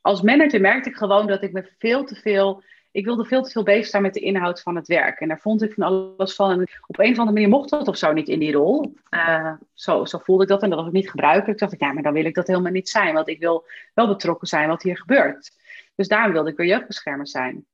[0.00, 2.62] als manager merkte ik gewoon dat ik me veel te veel.
[2.92, 5.20] Ik wilde veel te veel bezig zijn met de inhoud van het werk.
[5.20, 6.50] En daar vond ik van alles van.
[6.50, 8.94] En op een of andere manier mocht dat of zo niet in die rol.
[9.10, 11.60] Uh, zo, zo voelde ik dat en dat was ik niet gebruikelijk.
[11.60, 13.14] Ik dacht, ja, maar dan wil ik dat helemaal niet zijn.
[13.14, 15.50] Want ik wil wel betrokken zijn wat hier gebeurt.
[15.94, 17.66] Dus daarom wilde ik weer jeugdbeschermer zijn.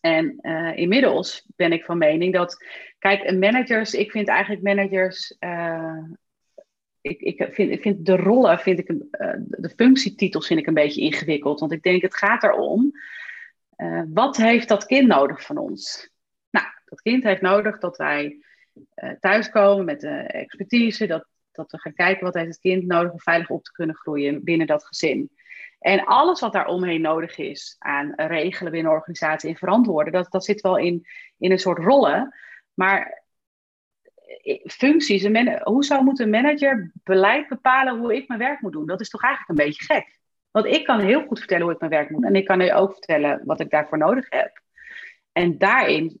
[0.00, 2.64] En uh, inmiddels ben ik van mening dat,
[2.98, 6.04] kijk, managers, ik vind eigenlijk managers, uh,
[7.00, 8.86] ik, ik, vind, ik vind de rollen, vind ik,
[9.48, 11.60] de functietitels vind ik een beetje ingewikkeld.
[11.60, 12.92] Want ik denk, het gaat erom,
[14.12, 16.10] wat heeft dat kind nodig van ons?
[16.50, 18.44] Nou, dat kind heeft nodig dat wij
[19.20, 23.20] thuiskomen met de expertise, dat, dat we gaan kijken wat heeft het kind nodig om
[23.20, 25.30] veilig op te kunnen groeien binnen dat gezin.
[25.84, 30.44] En alles wat daar omheen nodig is aan regelen binnen organisatie en verantwoorden, dat, dat
[30.44, 31.06] zit wel in,
[31.38, 32.34] in een soort rollen.
[32.74, 33.24] Maar
[34.42, 35.26] eh, functies,
[35.62, 38.86] hoe zou moeten een manager beleid bepalen hoe ik mijn werk moet doen?
[38.86, 40.18] Dat is toch eigenlijk een beetje gek.
[40.54, 42.24] Want ik kan heel goed vertellen hoe ik mijn werk moet.
[42.24, 44.62] En ik kan u ook vertellen wat ik daarvoor nodig heb.
[45.32, 46.20] En daarin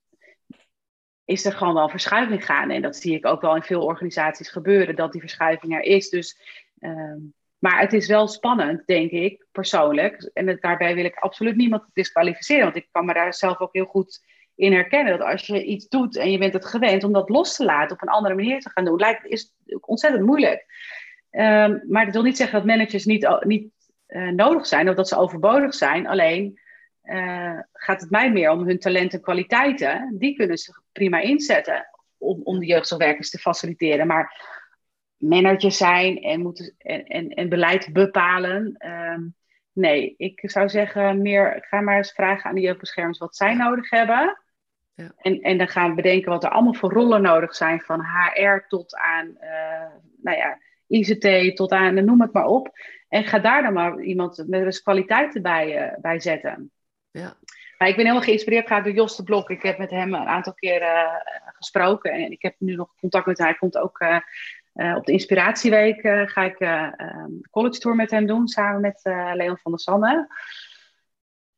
[1.24, 2.74] is er gewoon wel verschuiving gaande.
[2.74, 6.08] En dat zie ik ook wel in veel organisaties gebeuren, dat die verschuiving er is.
[6.08, 6.38] Dus
[6.78, 7.14] uh,
[7.58, 10.30] maar het is wel spannend, denk ik, persoonlijk.
[10.32, 12.64] En daarbij wil ik absoluut niemand disqualificeren.
[12.64, 14.24] Want ik kan me daar zelf ook heel goed
[14.54, 15.18] in herkennen.
[15.18, 17.96] Dat als je iets doet en je bent het gewend om dat los te laten,
[17.96, 20.66] op een andere manier te gaan doen, lijkt, is ontzettend moeilijk.
[21.30, 23.72] Um, maar dat wil niet zeggen dat managers niet, niet
[24.08, 26.06] uh, nodig zijn of dat ze overbodig zijn.
[26.06, 26.60] Alleen
[27.04, 30.14] uh, gaat het mij meer om hun talenten en kwaliteiten.
[30.18, 31.86] Die kunnen ze prima inzetten
[32.18, 34.06] om, om de jeugdzorgwerkers te faciliteren.
[34.06, 34.52] Maar
[35.16, 38.76] manager zijn en, moeten, en, en, en beleid bepalen.
[38.86, 39.34] Um,
[39.72, 43.90] nee, ik zou zeggen meer, ga maar eens vragen aan de jeugdbeschermers wat zij nodig
[43.90, 44.38] hebben.
[44.94, 45.12] Ja.
[45.16, 48.66] En, en dan gaan we bedenken wat er allemaal voor rollen nodig zijn, van HR
[48.68, 52.78] tot aan, uh, nou ja, ICT tot aan, noem het maar op.
[53.14, 56.70] En ga daar dan maar iemand met eens kwaliteiten bij, uh, bij zetten.
[57.10, 57.36] Ja.
[57.78, 59.50] Maar ik ben helemaal geïnspireerd geraakt door Jos de Blok.
[59.50, 63.26] Ik heb met hem een aantal keren uh, gesproken en ik heb nu nog contact
[63.26, 63.46] met hem.
[63.46, 66.00] Hij komt ook uh, op de Inspiratieweek
[66.30, 69.00] ga ik um, college tour met hem doen, samen met
[69.34, 70.28] Leon van der Sanne.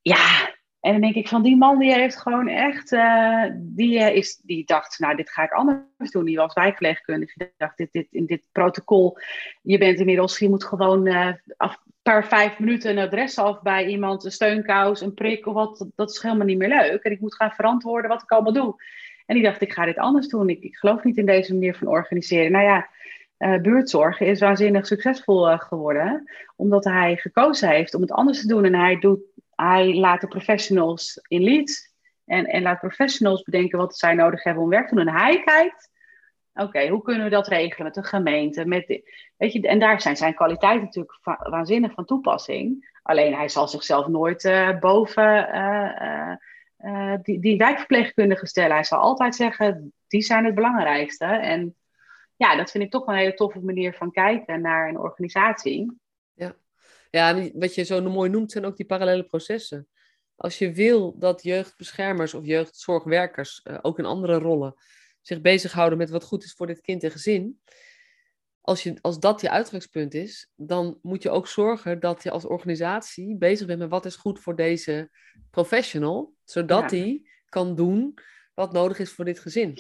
[0.01, 0.56] Ja,
[0.87, 2.97] en dan denk ik van die man die heeft gewoon echt,
[3.59, 6.25] die, is, die dacht, nou dit ga ik anders doen.
[6.25, 7.39] Die was wijkverpleegkundige.
[7.39, 9.19] Die dacht, dit, dit, in dit protocol,
[9.63, 11.09] je bent inmiddels, je moet gewoon
[11.57, 15.87] af, per vijf minuten een adres af bij iemand, een steunkous, een prik of wat.
[15.95, 17.03] Dat is helemaal niet meer leuk.
[17.03, 18.75] En ik moet gaan verantwoorden wat ik allemaal doe.
[19.27, 20.49] En die dacht, ik ga dit anders doen.
[20.49, 22.53] Ik, ik geloof niet in deze manier van organiseren.
[22.53, 22.89] Nou ja,
[23.39, 26.31] uh, buurtzorg is waanzinnig succesvol uh, geworden.
[26.57, 28.65] Omdat hij gekozen heeft om het anders te doen.
[28.65, 29.21] En hij doet
[29.57, 31.95] hij laat de professionals in lead
[32.25, 35.07] en, en laat professionals bedenken wat zij nodig hebben om werk te doen.
[35.09, 35.91] En hij kijkt,
[36.55, 38.67] oké, hoe kunnen we dat regelen met de gemeente?
[38.67, 39.03] Met
[39.37, 41.19] weet je, en daar zijn zijn kwaliteiten natuurlijk
[41.51, 42.95] waanzinnig van toepassing.
[43.03, 46.33] Alleen hij zal zichzelf nooit uh, boven uh,
[46.79, 48.75] uh, die, die wijkverpleegkundigen stellen.
[48.75, 51.25] Hij zal altijd zeggen, die zijn het belangrijkste.
[51.25, 51.77] En
[52.37, 55.97] ja, dat vind ik toch wel een hele toffe manier van kijken naar een organisatie.
[57.17, 59.89] Ja, wat je zo mooi noemt zijn ook die parallele processen.
[60.35, 64.75] Als je wil dat jeugdbeschermers of jeugdzorgwerkers, uh, ook in andere rollen,
[65.21, 67.61] zich bezighouden met wat goed is voor dit kind en gezin.
[68.61, 72.45] Als, je, als dat je uitgangspunt is, dan moet je ook zorgen dat je als
[72.45, 75.11] organisatie bezig bent met wat is goed voor deze
[75.51, 76.87] professional, zodat ja.
[76.89, 78.19] die kan doen
[78.55, 79.79] wat nodig is voor dit gezin.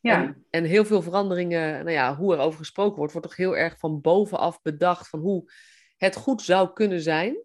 [0.00, 0.22] Ja.
[0.22, 3.56] En, en, heel veel veranderingen, nou ja, hoe er over gesproken wordt, wordt toch heel
[3.56, 5.50] erg van bovenaf bedacht van hoe
[5.96, 7.36] het goed zou kunnen zijn.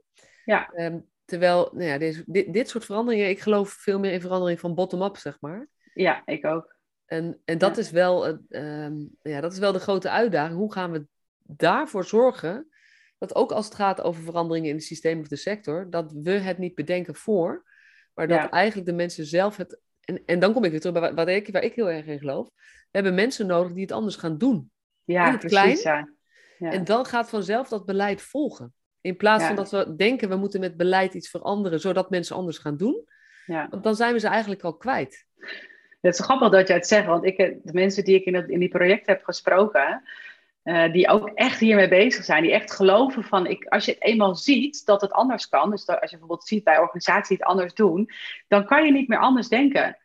[0.45, 0.71] Ja.
[0.75, 4.59] Um, terwijl, nou ja, deze, dit, dit soort veranderingen, ik geloof veel meer in verandering
[4.59, 5.67] van bottom-up, zeg maar.
[5.93, 6.75] Ja, ik ook.
[7.05, 8.89] En, en dat, is wel, uh,
[9.21, 10.57] ja, dat is wel de grote uitdaging.
[10.57, 12.67] Hoe gaan we daarvoor zorgen
[13.17, 16.31] dat ook als het gaat over veranderingen in het systeem of de sector, dat we
[16.31, 17.63] het niet bedenken voor,
[18.13, 21.13] maar dat eigenlijk de mensen zelf het en, en dan kom ik weer terug bij
[21.13, 22.49] wat ik, waar ik heel erg in geloof.
[22.55, 24.71] We hebben mensen nodig die het anders gaan doen.
[25.03, 25.97] Ja, in het precies, klein.
[25.97, 26.13] Ja.
[26.69, 28.73] En dan gaat vanzelf dat beleid volgen.
[29.01, 32.57] In plaats van dat we denken, we moeten met beleid iets veranderen, zodat mensen anders
[32.57, 33.09] gaan doen.
[33.45, 33.67] Ja.
[33.69, 35.25] Want dan zijn we ze eigenlijk al kwijt.
[36.01, 38.59] Het is grappig dat je het zegt, want ik, de mensen die ik in, in
[38.59, 40.03] die projecten heb gesproken,
[40.63, 44.03] uh, die ook echt hiermee bezig zijn, die echt geloven van, ik, als je het
[44.03, 47.47] eenmaal ziet dat het anders kan, dus dat, als je bijvoorbeeld ziet bij organisaties het
[47.47, 48.09] anders doen,
[48.47, 49.97] dan kan je niet meer anders denken.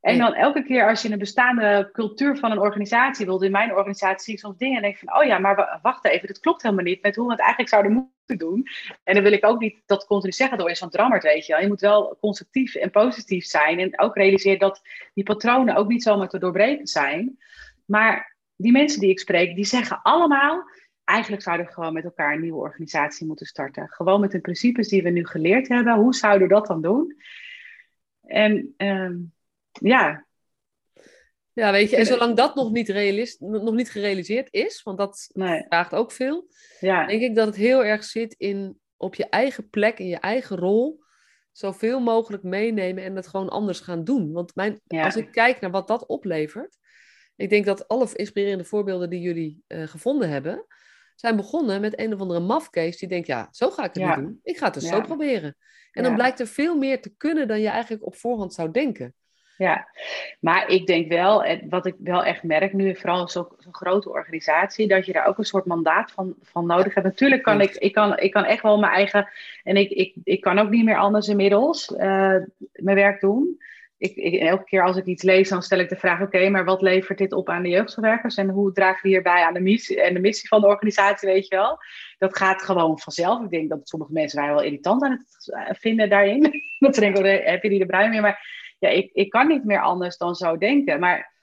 [0.00, 3.74] En dan elke keer als je een bestaande cultuur van een organisatie wilt, in mijn
[3.74, 6.62] organisatie zie ik soms dingen en denk van, oh ja, maar wacht even, dit klopt
[6.62, 8.66] helemaal niet met hoe we het eigenlijk zouden moeten doen.
[9.04, 11.52] En dan wil ik ook niet dat continu zeggen door je zo'n drammert, weet je
[11.52, 11.62] wel.
[11.62, 14.80] Je moet wel constructief en positief zijn en ook realiseren dat
[15.14, 17.38] die patronen ook niet zomaar te doorbreken zijn.
[17.84, 20.70] Maar die mensen die ik spreek, die zeggen allemaal,
[21.04, 23.88] eigenlijk zouden we gewoon met elkaar een nieuwe organisatie moeten starten.
[23.88, 25.94] Gewoon met de principes die we nu geleerd hebben.
[25.94, 27.16] Hoe zouden we dat dan doen?
[28.22, 29.10] En uh,
[29.80, 30.26] ja.
[31.52, 35.30] Ja, weet je, en zolang dat nog niet, realist, nog niet gerealiseerd is, want dat
[35.68, 36.48] vraagt ook veel,
[36.80, 37.06] ja.
[37.06, 40.56] denk ik dat het heel erg zit in op je eigen plek, in je eigen
[40.56, 41.02] rol,
[41.52, 44.32] zoveel mogelijk meenemen en het gewoon anders gaan doen.
[44.32, 46.78] Want mijn, als ik kijk naar wat dat oplevert,
[47.36, 50.66] ik denk dat alle inspirerende voorbeelden die jullie uh, gevonden hebben,
[51.14, 54.14] zijn begonnen met een of andere mafcase die denkt, ja, zo ga ik het niet
[54.14, 54.40] doen.
[54.42, 55.56] Ik ga het dus zo proberen.
[55.92, 59.14] En dan blijkt er veel meer te kunnen dan je eigenlijk op voorhand zou denken.
[59.58, 59.88] Ja,
[60.40, 64.88] maar ik denk wel, wat ik wel echt merk nu, vooral zo'n zo grote organisatie,
[64.88, 67.06] dat je daar ook een soort mandaat van, van nodig hebt.
[67.06, 69.28] Natuurlijk kan ik, ik kan, ik kan echt wel mijn eigen,
[69.62, 71.98] en ik, ik, ik kan ook niet meer anders inmiddels uh,
[72.72, 73.58] mijn werk doen.
[73.96, 76.64] Ik, ik, elke keer als ik iets lees, dan stel ik de vraag: oké, maar
[76.64, 80.02] wat levert dit op aan de jeugdzorgwerkers en hoe dragen we hierbij aan de missie
[80.02, 81.78] en de missie van de organisatie, weet je wel?
[82.18, 83.42] Dat gaat gewoon vanzelf.
[83.42, 86.62] Ik denk dat sommige mensen mij wel irritant aan het eh, vinden daarin.
[86.78, 88.20] dat ze denken: oh, heb je die de bruin meer?
[88.20, 91.00] Maar ja, ik, ik kan niet meer anders dan zo denken.
[91.00, 91.34] Maar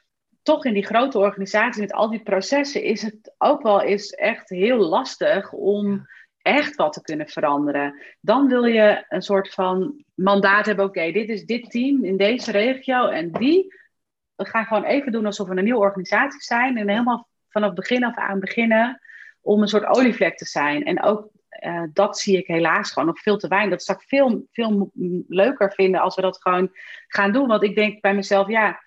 [0.41, 4.49] toch in die grote organisatie met al die processen is het ook wel eens echt
[4.49, 6.07] heel lastig om
[6.41, 8.01] echt wat te kunnen veranderen.
[8.19, 10.86] Dan wil je een soort van mandaat hebben.
[10.86, 13.73] Oké, dit is dit team in deze regio en die.
[14.36, 18.03] We gaan gewoon even doen alsof we een nieuwe organisatie zijn en helemaal vanaf begin
[18.03, 18.99] af aan beginnen
[19.41, 20.83] om een soort olievlek te zijn.
[20.83, 21.29] En ook
[21.62, 23.72] uh, dat zie ik helaas gewoon nog veel te weinig.
[23.72, 24.91] Dat zou ik veel, veel
[25.28, 26.70] leuker vinden als we dat gewoon
[27.08, 27.47] gaan doen.
[27.47, 28.84] Want ik denk bij mezelf, ja,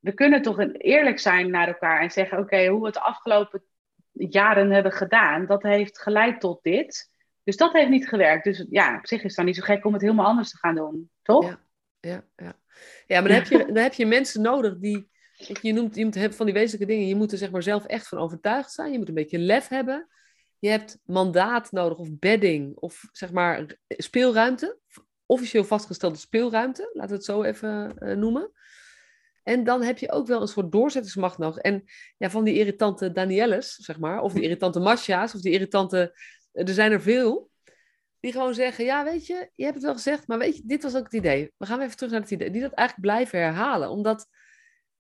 [0.00, 3.62] we kunnen toch eerlijk zijn naar elkaar en zeggen: oké, hoe we het de afgelopen
[4.12, 7.10] jaren hebben gedaan, dat heeft geleid tot dit.
[7.44, 8.44] Dus dat heeft niet gewerkt.
[8.44, 10.58] Dus ja, op zich is het dan niet zo gek om het helemaal anders te
[10.58, 11.44] gaan doen, toch?
[11.44, 11.60] Ja,
[12.00, 12.52] ja, ja.
[13.06, 15.10] ja maar dan heb, je, dan heb je mensen nodig die.
[15.60, 17.08] Je noemt, je moet van die wezenlijke dingen.
[17.08, 18.92] Je moet er zeg maar zelf echt van overtuigd zijn.
[18.92, 20.08] Je moet een beetje lef hebben.
[20.58, 24.78] Je hebt mandaat nodig of bedding of zeg maar speelruimte.
[25.26, 28.52] Officieel vastgestelde speelruimte, laten we het zo even uh, noemen.
[29.42, 31.56] En dan heb je ook wel een soort doorzettingsmacht nodig.
[31.56, 31.84] En
[32.16, 36.18] ja, van die irritante Danielles, zeg maar, of die irritante Masja's, of die irritante...
[36.52, 37.50] Er zijn er veel
[38.20, 40.82] die gewoon zeggen, ja, weet je, je hebt het wel gezegd, maar weet je, dit
[40.82, 41.52] was ook het idee.
[41.56, 42.50] We gaan even terug naar het idee.
[42.50, 44.28] Die dat eigenlijk blijven herhalen, omdat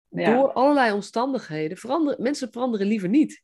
[0.10, 2.24] door allerlei omstandigheden veranderen...
[2.24, 3.44] Mensen veranderen liever niet.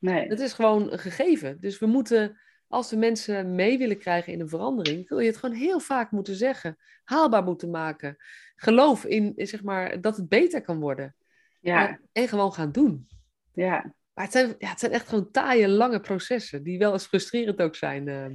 [0.00, 0.28] Nee.
[0.28, 1.60] Het is gewoon een gegeven.
[1.60, 5.36] Dus we moeten, als we mensen mee willen krijgen in een verandering, wil je het
[5.36, 6.76] gewoon heel vaak moeten zeggen.
[7.04, 8.16] Haalbaar moeten maken.
[8.56, 11.14] Geloof in, zeg maar, dat het beter kan worden.
[11.60, 12.00] Ja.
[12.12, 13.08] En, gewoon gaan doen.
[13.54, 13.94] Ja.
[14.14, 17.62] Maar het zijn, ja, het zijn echt gewoon taaie, lange processen, die wel eens frustrerend
[17.62, 18.06] ook zijn.
[18.06, 18.26] Uh.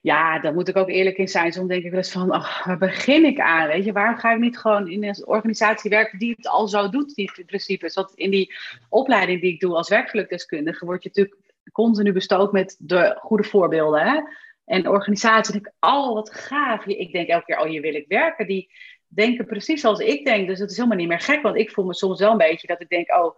[0.00, 1.52] Ja, daar moet ik ook eerlijk in zijn.
[1.52, 3.66] Soms denk ik wel eens van, oh, waar begin ik aan?
[3.66, 6.88] Weet je, waarom ga ik niet gewoon in een organisatie werken die het al zo
[6.88, 7.94] doet, die principes?
[7.94, 8.54] Want in die
[8.88, 11.36] opleiding die ik doe als werkgelukdeskundige, word je natuurlijk
[11.72, 14.00] continu bestookt met de goede voorbeelden.
[14.00, 14.20] Hè?
[14.64, 16.86] En organisaties, denk ik, oh, wat gaaf.
[16.86, 18.46] Ik denk elke keer, oh, hier wil ik werken.
[18.46, 18.70] Die
[19.08, 20.48] denken precies zoals ik denk.
[20.48, 22.66] Dus het is helemaal niet meer gek, want ik voel me soms wel een beetje
[22.66, 23.36] dat ik denk, oh,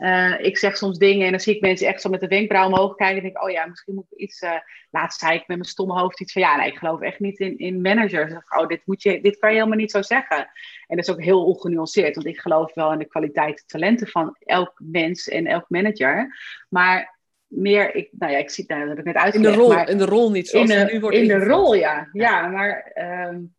[0.00, 2.66] uh, ik zeg soms dingen en dan zie ik mensen echt zo met de wenkbrauw
[2.66, 3.16] omhoog kijken.
[3.16, 4.42] En denk oh ja, misschien moet ik iets.
[4.42, 4.52] Uh,
[4.90, 7.38] laatst zei ik met mijn stomme hoofd iets van ja, nee, ik geloof echt niet
[7.38, 8.32] in, in managers.
[8.32, 10.38] oh, dit, moet je, dit kan je helemaal niet zo zeggen.
[10.86, 14.06] En dat is ook heel ongenuanceerd, want ik geloof wel in de kwaliteit en talenten
[14.06, 16.36] van elk mens en elk manager.
[16.68, 19.52] Maar meer, ik, nou ja, ik zie, nou, dat heb ik net uitgelegd.
[19.52, 21.44] In de rol, maar, in de rol niet zoals in de, nu wordt In de
[21.44, 22.08] rol, ja.
[22.12, 22.92] Ja, maar.
[23.28, 23.58] Um,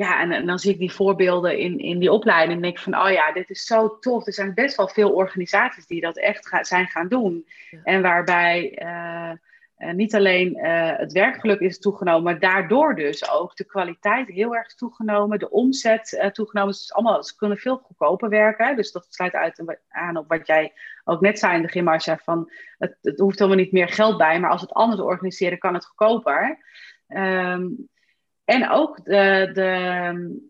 [0.00, 2.82] ja, en, en, dan zie ik die voorbeelden in, in die opleiding en denk ik
[2.82, 4.26] van, oh ja, dit is zo tof.
[4.26, 7.46] Er zijn best wel veel organisaties die dat echt ga, zijn gaan doen.
[7.70, 7.78] Ja.
[7.82, 9.32] En waarbij uh,
[9.78, 14.56] uh, niet alleen uh, het werkgeluk is toegenomen, maar daardoor dus ook de kwaliteit heel
[14.56, 16.72] erg is toegenomen, de omzet toegenomen.
[16.72, 18.76] Dus allemaal, ze kunnen veel goedkoper werken.
[18.76, 20.72] Dus dat sluit uit aan op wat jij
[21.04, 24.16] ook net zei in de begin, Marcia, van het, het hoeft helemaal niet meer geld
[24.18, 26.58] bij, maar als het anders organiseren, kan het goedkoper.
[27.08, 27.88] Um,
[28.50, 29.70] en ook de, de,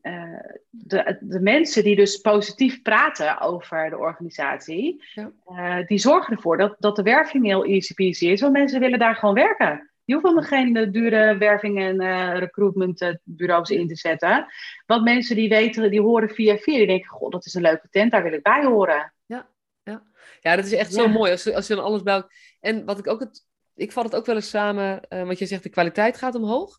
[0.03, 5.33] uh, de, de, mensen die dus positief praten over de organisatie, ja.
[5.49, 8.41] uh, die zorgen ervoor dat, dat de werving heel easy peasy is.
[8.41, 9.91] Want mensen willen daar gewoon werken.
[10.05, 11.99] Je hoeft helemaal geen uh, dure werving- en
[12.39, 14.47] recruitmentbureaus in te zetten.
[14.87, 17.89] Want mensen die weten, die horen via via, die denken, god, dat is een leuke
[17.91, 19.13] tent, daar wil ik bij horen.
[19.27, 19.49] Ja,
[19.83, 20.03] ja.
[20.41, 21.03] ja dat is echt ja.
[21.03, 21.31] zo mooi.
[21.31, 22.23] Als, als je dan alles bij.
[22.61, 23.49] En wat ik ook het...
[23.75, 26.79] Ik vat het ook wel eens samen, want je zegt de kwaliteit gaat omhoog.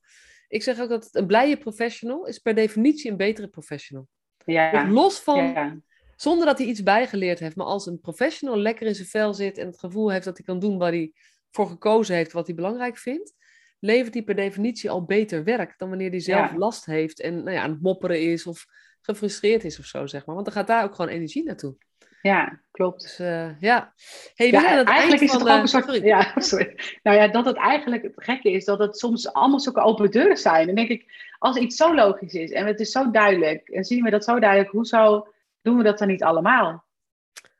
[0.52, 4.08] Ik zeg ook dat een blije professional is per definitie een betere professional.
[4.45, 4.84] Ja.
[4.84, 5.78] Dus los van, ja.
[6.16, 9.58] zonder dat hij iets bijgeleerd heeft, maar als een professional lekker in zijn vel zit
[9.58, 11.14] en het gevoel heeft dat hij kan doen waar hij
[11.52, 13.34] voor gekozen heeft, wat hij belangrijk vindt,
[13.80, 16.58] levert hij per definitie al beter werk dan wanneer hij zelf Ja.
[16.58, 18.66] last heeft en nou ja, aan het mopperen is of
[19.02, 20.36] gefrustreerd is of zo, zeg maar.
[20.36, 21.76] Want dan gaat daar ook gewoon energie naartoe.
[22.22, 23.01] Ja, klopt.
[23.01, 23.93] Dus eh, ja.
[24.36, 25.95] Hey, Ja, het eigenlijk is het ook een soort.
[26.03, 26.80] Ja, sorry.
[27.03, 30.38] Nou ja, dat het eigenlijk het gekke is dat het soms allemaal zulke open deuren
[30.38, 30.65] zijn.
[30.65, 34.03] Dan denk ik, als iets zo logisch is en het is zo duidelijk en zien
[34.03, 35.28] we dat zo duidelijk, hoezo
[35.61, 36.86] doen we dat dan niet allemaal?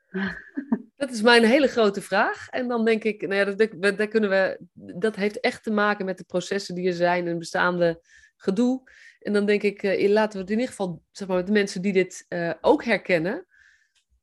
[0.96, 2.48] Dat is mijn hele grote vraag.
[2.48, 3.44] En dan denk ik, nou ja,
[3.90, 7.38] dat, kunnen we, dat heeft echt te maken met de processen die er zijn en
[7.38, 8.00] bestaande
[8.36, 8.90] gedoe.
[9.18, 11.52] En dan denk ik, eh, laten we het in ieder geval, zeg maar, met de
[11.52, 13.46] mensen die dit eh, ook herkennen,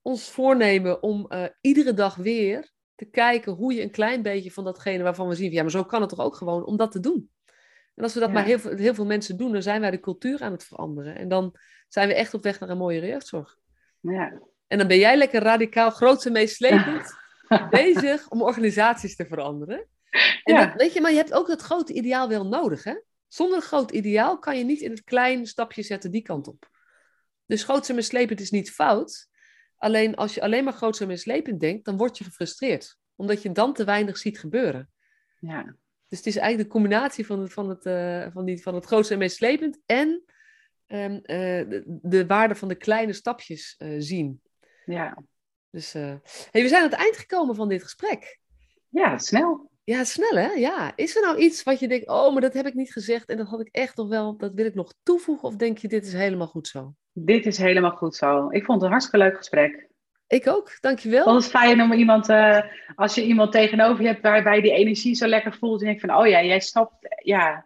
[0.01, 4.63] ons voornemen om eh, iedere dag weer te kijken hoe je een klein beetje van
[4.63, 6.99] datgene waarvan we zien, ja, maar zo kan het toch ook gewoon, om dat te
[6.99, 7.29] doen.
[7.95, 8.35] En als we dat Ja.
[8.35, 11.15] maar heel veel, heel veel mensen doen, dan zijn wij de cultuur aan het veranderen.
[11.15, 11.55] En dan
[11.87, 13.57] zijn we echt op weg naar een mooie jeugdzorg.
[13.99, 14.41] Ja.
[14.67, 17.13] En dan ben jij lekker radicaal, groots en meeslepend
[17.69, 19.87] bezig om organisaties te veranderen.
[20.43, 20.65] En Ja.
[20.65, 22.93] dat, weet je, maar je hebt ook dat grote ideaal wel nodig, hè?
[23.27, 26.69] Zonder een groot ideaal kan je niet in het klein stapje zetten die kant op.
[27.45, 29.28] Dus groots en meeslepend is niet fout.
[29.79, 32.97] Alleen als je alleen maar groots en meeslepend denkt, dan word je gefrustreerd.
[33.15, 34.89] Omdat je dan te weinig ziet gebeuren.
[35.39, 35.75] Ja.
[36.07, 38.85] Dus het is eigenlijk de combinatie van het, van het, eh, van die, van het
[38.85, 40.23] grootste en meeslepend en
[40.87, 44.41] ehm, eh, de, de waarde van de kleine stapjes eh, zien.
[44.85, 45.17] Ja.
[45.69, 46.21] Dus hey,
[46.51, 48.39] we zijn aan het eind gekomen van dit gesprek.
[48.89, 49.68] ja, snel.
[49.89, 50.51] Ja, snel hè?
[50.51, 50.91] Ja.
[50.95, 53.37] Is er nou iets wat je denkt, oh, maar dat heb ik niet gezegd en
[53.37, 55.47] dat had ik echt nog wel, dat wil ik nog toevoegen?
[55.47, 56.93] Of denk je, dit is helemaal goed zo?
[57.13, 58.49] Dit is helemaal goed zo.
[58.49, 59.87] Ik vond het een hartstikke leuk gesprek.
[60.27, 61.25] Ik ook, dankjewel.
[61.25, 62.59] Want het is fijn om iemand, eh,
[62.95, 65.81] als je iemand tegenover je hebt waarbij die energie zo lekker voelt.
[65.81, 67.65] En je denkt van, oh ja, jij snapt, ja,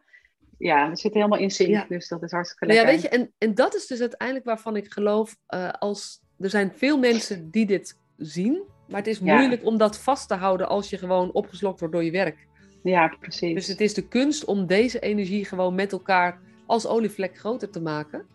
[0.58, 1.70] ja, we zitten helemaal in sync.
[1.70, 1.86] Ja.
[1.90, 3.02] Dus dat is hartstikke Nou ja, lekker.
[3.02, 6.72] weet je, en, en dat is dus uiteindelijk waarvan ik geloof, eh, als er zijn
[6.76, 9.36] veel mensen die dit zien, maar het is Ja.
[9.38, 12.48] moeilijk om dat vast te houden als je gewoon opgeslokt wordt door je werk.
[12.84, 13.54] Ja, precies.
[13.54, 17.82] Dus het is de kunst om deze energie gewoon met elkaar als olievlek groter te
[17.82, 18.26] maken.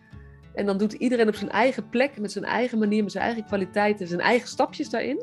[0.53, 3.45] En dan doet iedereen op zijn eigen plek, met zijn eigen manier, met zijn eigen
[3.45, 5.15] kwaliteiten, zijn eigen stapjes daarin.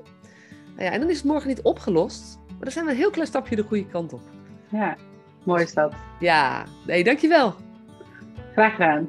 [0.75, 3.11] Nou ja, en dan is het morgen niet opgelost, maar dan zijn we een heel
[3.11, 4.21] klein stapje de goede kant op.
[4.69, 4.97] Ja,
[5.45, 5.93] mooi is dat.
[6.21, 7.55] Ja, nee, dankjewel.
[8.53, 9.09] Graag gedaan.